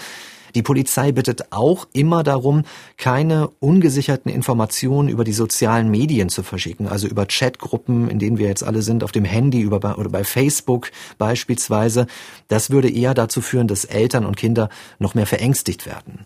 Die 0.55 0.61
Polizei 0.61 1.11
bittet 1.11 1.51
auch 1.51 1.87
immer 1.93 2.23
darum, 2.23 2.63
keine 2.97 3.49
ungesicherten 3.59 4.31
Informationen 4.31 5.09
über 5.09 5.23
die 5.23 5.33
sozialen 5.33 5.89
Medien 5.89 6.29
zu 6.29 6.43
verschicken, 6.43 6.87
also 6.87 7.07
über 7.07 7.25
Chatgruppen, 7.25 8.09
in 8.09 8.19
denen 8.19 8.37
wir 8.37 8.47
jetzt 8.47 8.63
alle 8.63 8.81
sind, 8.81 9.03
auf 9.03 9.11
dem 9.11 9.25
Handy 9.25 9.61
über, 9.61 9.97
oder 9.97 10.09
bei 10.09 10.23
Facebook 10.23 10.91
beispielsweise. 11.17 12.07
Das 12.47 12.69
würde 12.69 12.89
eher 12.89 13.13
dazu 13.13 13.41
führen, 13.41 13.67
dass 13.67 13.85
Eltern 13.85 14.25
und 14.25 14.37
Kinder 14.37 14.69
noch 14.99 15.15
mehr 15.15 15.27
verängstigt 15.27 15.85
werden. 15.85 16.25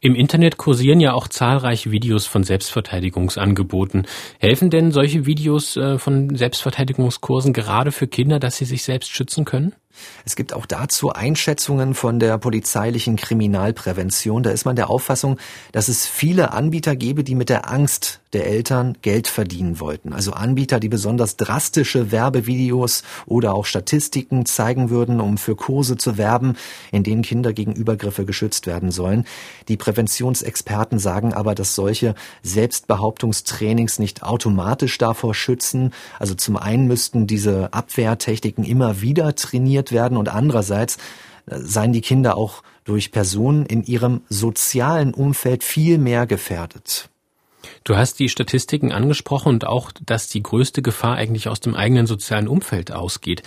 Im 0.00 0.14
Internet 0.14 0.56
kursieren 0.56 1.00
ja 1.00 1.12
auch 1.12 1.28
zahlreiche 1.28 1.90
Videos 1.90 2.26
von 2.26 2.44
Selbstverteidigungsangeboten. 2.44 4.06
Helfen 4.38 4.70
denn 4.70 4.92
solche 4.92 5.26
Videos 5.26 5.76
äh, 5.76 5.98
von 5.98 6.34
Selbstverteidigungskursen 6.34 7.52
gerade 7.52 7.92
für 7.92 8.06
Kinder, 8.06 8.38
dass 8.38 8.56
sie 8.56 8.64
sich 8.64 8.82
selbst 8.82 9.10
schützen 9.10 9.44
können? 9.44 9.74
Es 10.24 10.36
gibt 10.36 10.52
auch 10.52 10.66
dazu 10.66 11.12
Einschätzungen 11.12 11.94
von 11.94 12.18
der 12.18 12.38
polizeilichen 12.38 13.16
Kriminalprävention. 13.16 14.42
Da 14.42 14.50
ist 14.50 14.64
man 14.64 14.76
der 14.76 14.90
Auffassung, 14.90 15.38
dass 15.72 15.88
es 15.88 16.06
viele 16.06 16.52
Anbieter 16.52 16.96
gäbe, 16.96 17.24
die 17.24 17.34
mit 17.34 17.48
der 17.48 17.70
Angst 17.70 18.20
der 18.32 18.46
Eltern 18.46 18.96
Geld 19.00 19.26
verdienen 19.26 19.80
wollten. 19.80 20.12
Also 20.12 20.32
Anbieter, 20.32 20.80
die 20.80 20.88
besonders 20.88 21.36
drastische 21.36 22.12
Werbevideos 22.12 23.02
oder 23.26 23.54
auch 23.54 23.64
Statistiken 23.64 24.44
zeigen 24.44 24.90
würden, 24.90 25.20
um 25.20 25.38
für 25.38 25.56
Kurse 25.56 25.96
zu 25.96 26.18
werben, 26.18 26.56
in 26.92 27.02
denen 27.02 27.22
Kinder 27.22 27.52
gegen 27.52 27.72
Übergriffe 27.72 28.26
geschützt 28.26 28.66
werden 28.66 28.90
sollen. 28.90 29.24
Die 29.68 29.78
Präventionsexperten 29.78 30.98
sagen 30.98 31.32
aber, 31.32 31.54
dass 31.54 31.74
solche 31.74 32.14
Selbstbehauptungstrainings 32.42 33.98
nicht 33.98 34.22
automatisch 34.22 34.98
davor 34.98 35.34
schützen. 35.34 35.92
Also 36.18 36.34
zum 36.34 36.56
einen 36.58 36.86
müssten 36.86 37.26
diese 37.26 37.72
Abwehrtechniken 37.72 38.64
immer 38.64 39.00
wieder 39.00 39.34
trainiert 39.36 39.87
diskriminiert 39.88 39.92
werden 39.92 40.18
und 40.18 40.28
andererseits 40.28 40.96
äh, 41.46 41.58
seien 41.58 41.92
die 41.92 42.00
Kinder 42.00 42.36
auch 42.36 42.62
durch 42.84 43.12
Personen 43.12 43.66
in 43.66 43.84
ihrem 43.84 44.22
sozialen 44.28 45.14
Umfeld 45.14 45.64
viel 45.64 45.98
mehr 45.98 46.26
gefährdet. 46.26 47.10
Du 47.84 47.96
hast 47.96 48.18
die 48.18 48.28
Statistiken 48.28 48.92
angesprochen 48.92 49.48
und 49.48 49.66
auch, 49.66 49.92
dass 50.04 50.28
die 50.28 50.42
größte 50.42 50.82
Gefahr 50.82 51.16
eigentlich 51.16 51.48
aus 51.48 51.60
dem 51.60 51.74
eigenen 51.74 52.06
sozialen 52.06 52.48
Umfeld 52.48 52.92
ausgeht. 52.92 53.42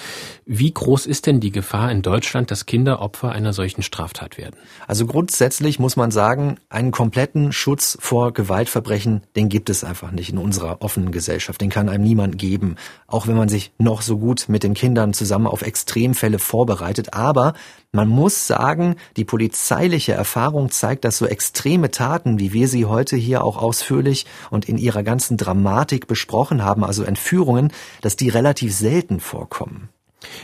Wie 0.45 0.73
groß 0.73 1.05
ist 1.05 1.27
denn 1.27 1.39
die 1.39 1.51
Gefahr 1.51 1.91
in 1.91 2.01
Deutschland, 2.01 2.51
dass 2.51 2.65
Kinder 2.65 3.01
Opfer 3.01 3.31
einer 3.31 3.53
solchen 3.53 3.83
Straftat 3.83 4.37
werden? 4.37 4.55
Also 4.87 5.05
grundsätzlich 5.05 5.79
muss 5.79 5.95
man 5.95 6.11
sagen, 6.11 6.57
einen 6.69 6.91
kompletten 6.91 7.51
Schutz 7.51 7.97
vor 7.99 8.33
Gewaltverbrechen, 8.33 9.21
den 9.35 9.49
gibt 9.49 9.69
es 9.69 9.83
einfach 9.83 10.11
nicht 10.11 10.31
in 10.31 10.37
unserer 10.37 10.81
offenen 10.81 11.11
Gesellschaft. 11.11 11.61
Den 11.61 11.69
kann 11.69 11.89
einem 11.89 12.03
niemand 12.03 12.37
geben. 12.37 12.75
Auch 13.07 13.27
wenn 13.27 13.37
man 13.37 13.49
sich 13.49 13.71
noch 13.77 14.01
so 14.01 14.17
gut 14.17 14.45
mit 14.47 14.63
den 14.63 14.73
Kindern 14.73 15.13
zusammen 15.13 15.47
auf 15.47 15.61
Extremfälle 15.61 16.39
vorbereitet. 16.39 17.13
Aber 17.13 17.53
man 17.93 18.07
muss 18.07 18.47
sagen, 18.47 18.95
die 19.17 19.25
polizeiliche 19.25 20.13
Erfahrung 20.13 20.71
zeigt, 20.71 21.03
dass 21.03 21.17
so 21.17 21.25
extreme 21.25 21.91
Taten, 21.91 22.39
wie 22.39 22.53
wir 22.53 22.69
sie 22.69 22.85
heute 22.85 23.17
hier 23.17 23.43
auch 23.43 23.57
ausführlich 24.01 24.25
und 24.49 24.67
in 24.67 24.77
ihrer 24.77 25.03
ganzen 25.03 25.37
Dramatik 25.37 26.07
besprochen 26.07 26.63
haben, 26.63 26.83
also 26.83 27.03
Entführungen, 27.03 27.71
dass 28.01 28.15
die 28.15 28.29
relativ 28.29 28.73
selten 28.73 29.19
vorkommen. 29.19 29.89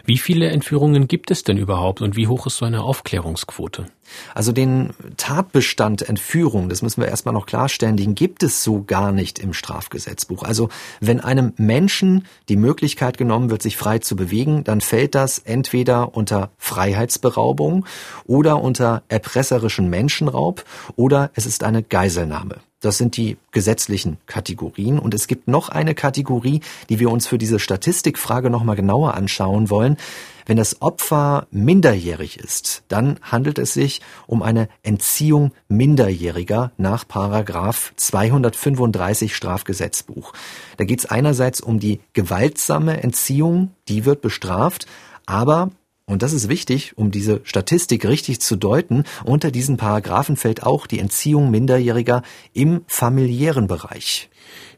Wie 0.05 0.17
viele 0.17 0.47
Entführungen 0.49 1.07
gibt 1.07 1.29
es 1.29 1.43
denn 1.43 1.57
überhaupt 1.57 2.01
und 2.01 2.15
wie 2.15 2.25
hoch 2.25 2.47
ist 2.47 2.57
so 2.57 2.65
eine 2.65 2.81
Aufklärungsquote? 2.81 3.85
Also 4.33 4.51
den 4.51 4.89
Tatbestand 5.17 6.01
Entführung, 6.09 6.67
das 6.67 6.81
müssen 6.81 7.01
wir 7.01 7.09
erstmal 7.09 7.35
noch 7.35 7.45
klarstellen, 7.45 7.95
den 7.95 8.15
gibt 8.15 8.41
es 8.41 8.63
so 8.63 8.83
gar 8.83 9.11
nicht 9.11 9.37
im 9.37 9.53
Strafgesetzbuch. 9.53 10.41
Also 10.41 10.69
wenn 10.99 11.19
einem 11.19 11.53
Menschen 11.57 12.25
die 12.49 12.57
Möglichkeit 12.57 13.19
genommen 13.19 13.51
wird, 13.51 13.61
sich 13.61 13.77
frei 13.77 13.99
zu 13.99 14.15
bewegen, 14.15 14.63
dann 14.63 14.81
fällt 14.81 15.13
das 15.13 15.37
entweder 15.37 16.15
unter 16.15 16.49
Freiheitsberaubung 16.57 17.85
oder 18.25 18.63
unter 18.63 19.03
erpresserischen 19.09 19.91
Menschenraub 19.91 20.65
oder 20.95 21.29
es 21.35 21.45
ist 21.45 21.63
eine 21.63 21.83
Geiselnahme. 21.83 22.61
Das 22.79 22.97
sind 22.99 23.17
die 23.17 23.37
gesetzlichen 23.51 24.17
Kategorien. 24.27 24.99
Und 24.99 25.15
es 25.15 25.27
gibt 25.27 25.47
noch 25.47 25.69
eine 25.69 25.95
Kategorie, 25.95 26.61
die 26.89 26.99
wir 26.99 27.09
uns 27.09 27.25
für 27.25 27.39
diese 27.39 27.57
Statistikfrage 27.59 28.51
nochmal 28.51 28.75
genauer 28.75 29.15
anschauen 29.15 29.71
wollen. 29.71 29.97
Wenn 30.45 30.57
das 30.57 30.81
Opfer 30.81 31.47
minderjährig 31.51 32.39
ist, 32.39 32.83
dann 32.87 33.19
handelt 33.21 33.57
es 33.57 33.73
sich 33.73 34.01
um 34.27 34.43
eine 34.43 34.69
Entziehung 34.83 35.51
Minderjähriger 35.67 36.71
nach 36.77 37.07
Paragraph 37.07 37.93
235 37.97 39.35
Strafgesetzbuch. 39.35 40.33
Da 40.77 40.85
geht 40.85 40.99
es 40.99 41.05
einerseits 41.07 41.59
um 41.59 41.79
die 41.79 41.99
gewaltsame 42.13 43.01
Entziehung, 43.03 43.71
die 43.89 44.05
wird 44.05 44.21
bestraft, 44.21 44.85
aber 45.25 45.71
und 46.09 46.23
das 46.23 46.31
ist 46.31 46.47
wichtig, 46.47 46.97
um 46.97 47.11
diese 47.11 47.41
Statistik 47.43 48.05
richtig 48.05 48.39
zu 48.39 48.55
deuten. 48.55 49.03
Unter 49.25 49.51
diesen 49.51 49.75
Paragraphen 49.75 50.37
fällt 50.37 50.63
auch 50.63 50.87
die 50.87 50.99
Entziehung 50.99 51.51
Minderjähriger 51.51 52.23
im 52.53 52.81
familiären 52.87 53.67
Bereich. 53.67 54.29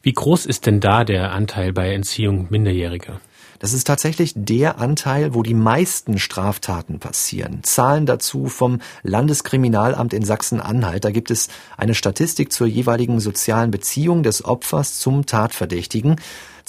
Wie 0.02 0.14
groß 0.14 0.48
ist 0.48 0.66
denn 0.66 0.80
da 0.80 1.04
der 1.04 1.32
Anteil 1.32 1.72
bei 1.72 1.94
Entziehung 1.94 2.48
Minderjähriger? 2.50 3.22
Das 3.60 3.74
ist 3.74 3.86
tatsächlich 3.86 4.34
der 4.36 4.80
Anteil, 4.80 5.36
wo 5.36 5.44
die 5.44 5.54
meisten 5.54 6.18
Straftaten 6.18 7.00
passieren. 7.00 7.60
Zahlen 7.62 8.06
dazu 8.06 8.48
vom 8.48 8.80
Landeskriminalamt 9.04 10.14
in 10.14 10.24
Sachsen-Anhalt. 10.24 11.06
Da 11.06 11.12
gibt 11.12 11.30
es 11.30 11.50
eine 11.78 11.94
Statistik 11.94 12.52
zur 12.52 12.68
jeweiligen 12.68 13.20
sozialen 13.20 13.70
Beziehung 13.70 14.24
des 14.24 14.46
Opfers 14.46 14.98
zum 15.00 15.26
Tatverdächtigen. 15.26 16.16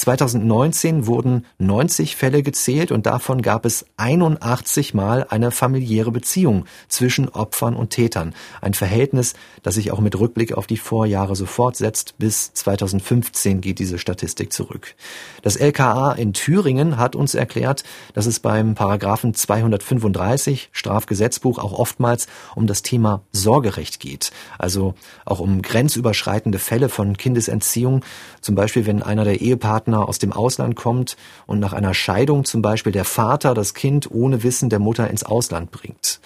2019 0.00 1.06
wurden 1.06 1.44
90 1.58 2.16
Fälle 2.16 2.42
gezählt 2.42 2.90
und 2.90 3.04
davon 3.04 3.42
gab 3.42 3.66
es 3.66 3.84
81 3.98 4.94
Mal 4.94 5.26
eine 5.28 5.50
familiäre 5.50 6.10
Beziehung 6.10 6.64
zwischen 6.88 7.28
Opfern 7.28 7.76
und 7.76 7.90
Tätern. 7.90 8.34
Ein 8.62 8.72
Verhältnis, 8.72 9.34
das 9.62 9.74
sich 9.74 9.92
auch 9.92 10.00
mit 10.00 10.18
Rückblick 10.18 10.54
auf 10.54 10.66
die 10.66 10.78
Vorjahre 10.78 11.36
so 11.36 11.44
fortsetzt. 11.44 12.14
Bis 12.16 12.54
2015 12.54 13.60
geht 13.60 13.78
diese 13.78 13.98
Statistik 13.98 14.54
zurück. 14.54 14.94
Das 15.42 15.56
LKA 15.56 16.12
in 16.12 16.32
Thüringen 16.32 16.96
hat 16.96 17.14
uns 17.14 17.34
erklärt, 17.34 17.84
dass 18.14 18.24
es 18.24 18.40
beim 18.40 18.74
Paragraphen 18.74 19.34
235 19.34 20.70
Strafgesetzbuch 20.72 21.58
auch 21.58 21.78
oftmals 21.78 22.26
um 22.54 22.66
das 22.66 22.80
Thema 22.80 23.20
Sorgerecht 23.32 24.00
geht. 24.00 24.30
Also 24.56 24.94
auch 25.26 25.40
um 25.40 25.60
grenzüberschreitende 25.60 26.58
Fälle 26.58 26.88
von 26.88 27.18
Kindesentziehung. 27.18 28.02
Zum 28.40 28.54
Beispiel, 28.54 28.86
wenn 28.86 29.02
einer 29.02 29.24
der 29.24 29.42
Ehepartner 29.42 29.89
Partner 29.90 30.08
aus 30.08 30.18
dem 30.18 30.32
Ausland 30.32 30.76
kommt 30.76 31.16
und 31.46 31.58
nach 31.58 31.72
einer 31.72 31.94
Scheidung 31.94 32.44
zum 32.44 32.62
Beispiel 32.62 32.92
der 32.92 33.04
Vater 33.04 33.54
das 33.54 33.74
Kind 33.74 34.10
ohne 34.10 34.42
Wissen 34.42 34.70
der 34.70 34.78
Mutter 34.78 35.10
ins 35.10 35.24
Ausland 35.24 35.70
bringt. 35.70 36.20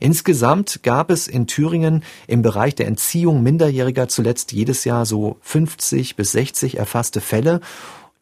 Insgesamt 0.00 0.82
gab 0.84 1.10
es 1.10 1.26
in 1.26 1.46
Thüringen 1.48 2.04
im 2.28 2.42
Bereich 2.42 2.76
der 2.76 2.86
Entziehung 2.86 3.42
Minderjähriger 3.42 4.08
zuletzt 4.08 4.52
jedes 4.52 4.84
Jahr 4.84 5.04
so 5.04 5.36
50 5.40 6.14
bis 6.14 6.32
60 6.32 6.78
erfasste 6.78 7.20
Fälle 7.20 7.60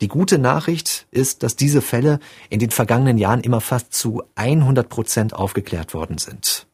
die 0.03 0.09
gute 0.09 0.39
Nachricht 0.39 1.07
ist, 1.11 1.43
dass 1.43 1.57
diese 1.57 1.81
Fälle 1.81 2.19
in 2.51 2.59
den 2.59 2.71
vergangenen 2.71 3.17
Jahren 3.17 3.41
immer 3.41 3.63
fast 3.63 3.95
zu 3.95 4.23
100 4.35 4.91
Prozent 4.91 5.33
aufgeklärt 5.33 5.95
worden 5.95 6.19
sind. 6.19 6.66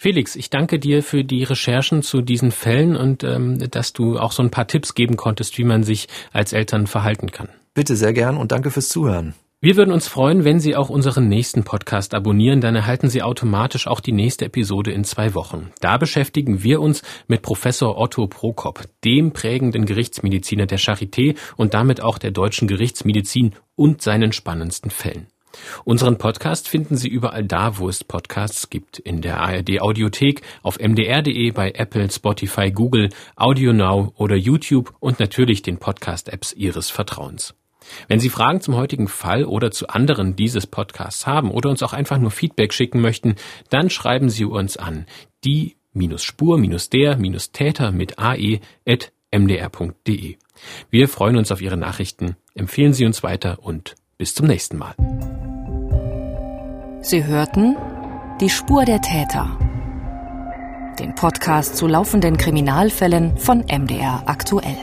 Felix, 0.00 0.36
ich 0.36 0.48
danke 0.48 0.78
dir 0.78 1.02
für 1.02 1.24
die 1.24 1.42
Recherchen 1.42 2.02
zu 2.02 2.20
diesen 2.20 2.52
Fällen 2.52 2.94
und 2.94 3.24
ähm, 3.24 3.58
dass 3.72 3.92
du 3.92 4.16
auch 4.16 4.30
so 4.30 4.44
ein 4.44 4.50
paar 4.52 4.68
Tipps 4.68 4.94
geben 4.94 5.16
konntest, 5.16 5.58
wie 5.58 5.64
man 5.64 5.82
sich 5.82 6.06
als 6.32 6.52
Eltern 6.52 6.86
verhalten 6.86 7.32
kann. 7.32 7.48
Bitte 7.74 7.96
sehr 7.96 8.12
gern 8.12 8.36
und 8.36 8.52
danke 8.52 8.70
fürs 8.70 8.90
Zuhören. 8.90 9.34
Wir 9.60 9.76
würden 9.76 9.92
uns 9.92 10.06
freuen, 10.06 10.44
wenn 10.44 10.60
Sie 10.60 10.76
auch 10.76 10.88
unseren 10.88 11.26
nächsten 11.26 11.64
Podcast 11.64 12.14
abonnieren, 12.14 12.60
dann 12.60 12.76
erhalten 12.76 13.08
Sie 13.08 13.24
automatisch 13.24 13.88
auch 13.88 13.98
die 13.98 14.12
nächste 14.12 14.44
Episode 14.44 14.92
in 14.92 15.02
zwei 15.02 15.34
Wochen. 15.34 15.72
Da 15.80 15.96
beschäftigen 15.96 16.62
wir 16.62 16.80
uns 16.80 17.02
mit 17.26 17.42
Professor 17.42 17.98
Otto 17.98 18.28
Prokop, 18.28 18.84
dem 19.04 19.32
prägenden 19.32 19.84
Gerichtsmediziner 19.84 20.66
der 20.66 20.78
Charité 20.78 21.36
und 21.56 21.74
damit 21.74 22.00
auch 22.00 22.18
der 22.18 22.30
deutschen 22.30 22.68
Gerichtsmedizin 22.68 23.56
und 23.74 24.00
seinen 24.00 24.30
spannendsten 24.30 24.92
Fällen. 24.92 25.26
Unseren 25.84 26.18
Podcast 26.18 26.68
finden 26.68 26.96
Sie 26.96 27.08
überall 27.08 27.44
da, 27.44 27.78
wo 27.78 27.88
es 27.88 28.04
Podcasts 28.04 28.68
gibt. 28.70 28.98
In 28.98 29.22
der 29.22 29.40
ARD 29.40 29.80
Audiothek, 29.80 30.42
auf 30.62 30.78
mdr.de, 30.78 31.50
bei 31.52 31.72
Apple, 31.72 32.10
Spotify, 32.10 32.70
Google, 32.70 33.08
AudioNow 33.36 34.12
oder 34.16 34.36
YouTube 34.36 34.94
und 35.00 35.18
natürlich 35.20 35.62
den 35.62 35.78
Podcast-Apps 35.78 36.52
Ihres 36.52 36.90
Vertrauens. 36.90 37.54
Wenn 38.06 38.20
Sie 38.20 38.28
Fragen 38.28 38.60
zum 38.60 38.76
heutigen 38.76 39.08
Fall 39.08 39.44
oder 39.44 39.70
zu 39.70 39.88
anderen 39.88 40.36
dieses 40.36 40.66
Podcasts 40.66 41.26
haben 41.26 41.50
oder 41.50 41.70
uns 41.70 41.82
auch 41.82 41.94
einfach 41.94 42.18
nur 42.18 42.30
Feedback 42.30 42.74
schicken 42.74 43.00
möchten, 43.00 43.36
dann 43.70 43.88
schreiben 43.90 44.28
Sie 44.28 44.44
uns 44.44 44.76
an 44.76 45.06
die-spur-der-täter 45.44 47.92
mit 47.92 48.18
ae.mdr.de. 48.18 48.66
Wir 50.90 51.08
freuen 51.08 51.36
uns 51.36 51.52
auf 51.52 51.62
Ihre 51.62 51.76
Nachrichten, 51.76 52.34
empfehlen 52.54 52.92
Sie 52.92 53.06
uns 53.06 53.22
weiter 53.22 53.60
und 53.62 53.94
bis 54.18 54.34
zum 54.34 54.48
nächsten 54.48 54.76
Mal. 54.78 54.94
Sie 57.00 57.24
hörten 57.24 57.76
Die 58.40 58.50
Spur 58.50 58.84
der 58.84 59.00
Täter. 59.00 59.56
Den 60.98 61.14
Podcast 61.14 61.76
zu 61.76 61.86
laufenden 61.86 62.36
Kriminalfällen 62.36 63.38
von 63.38 63.60
MDR 63.60 64.24
aktuell. 64.26 64.76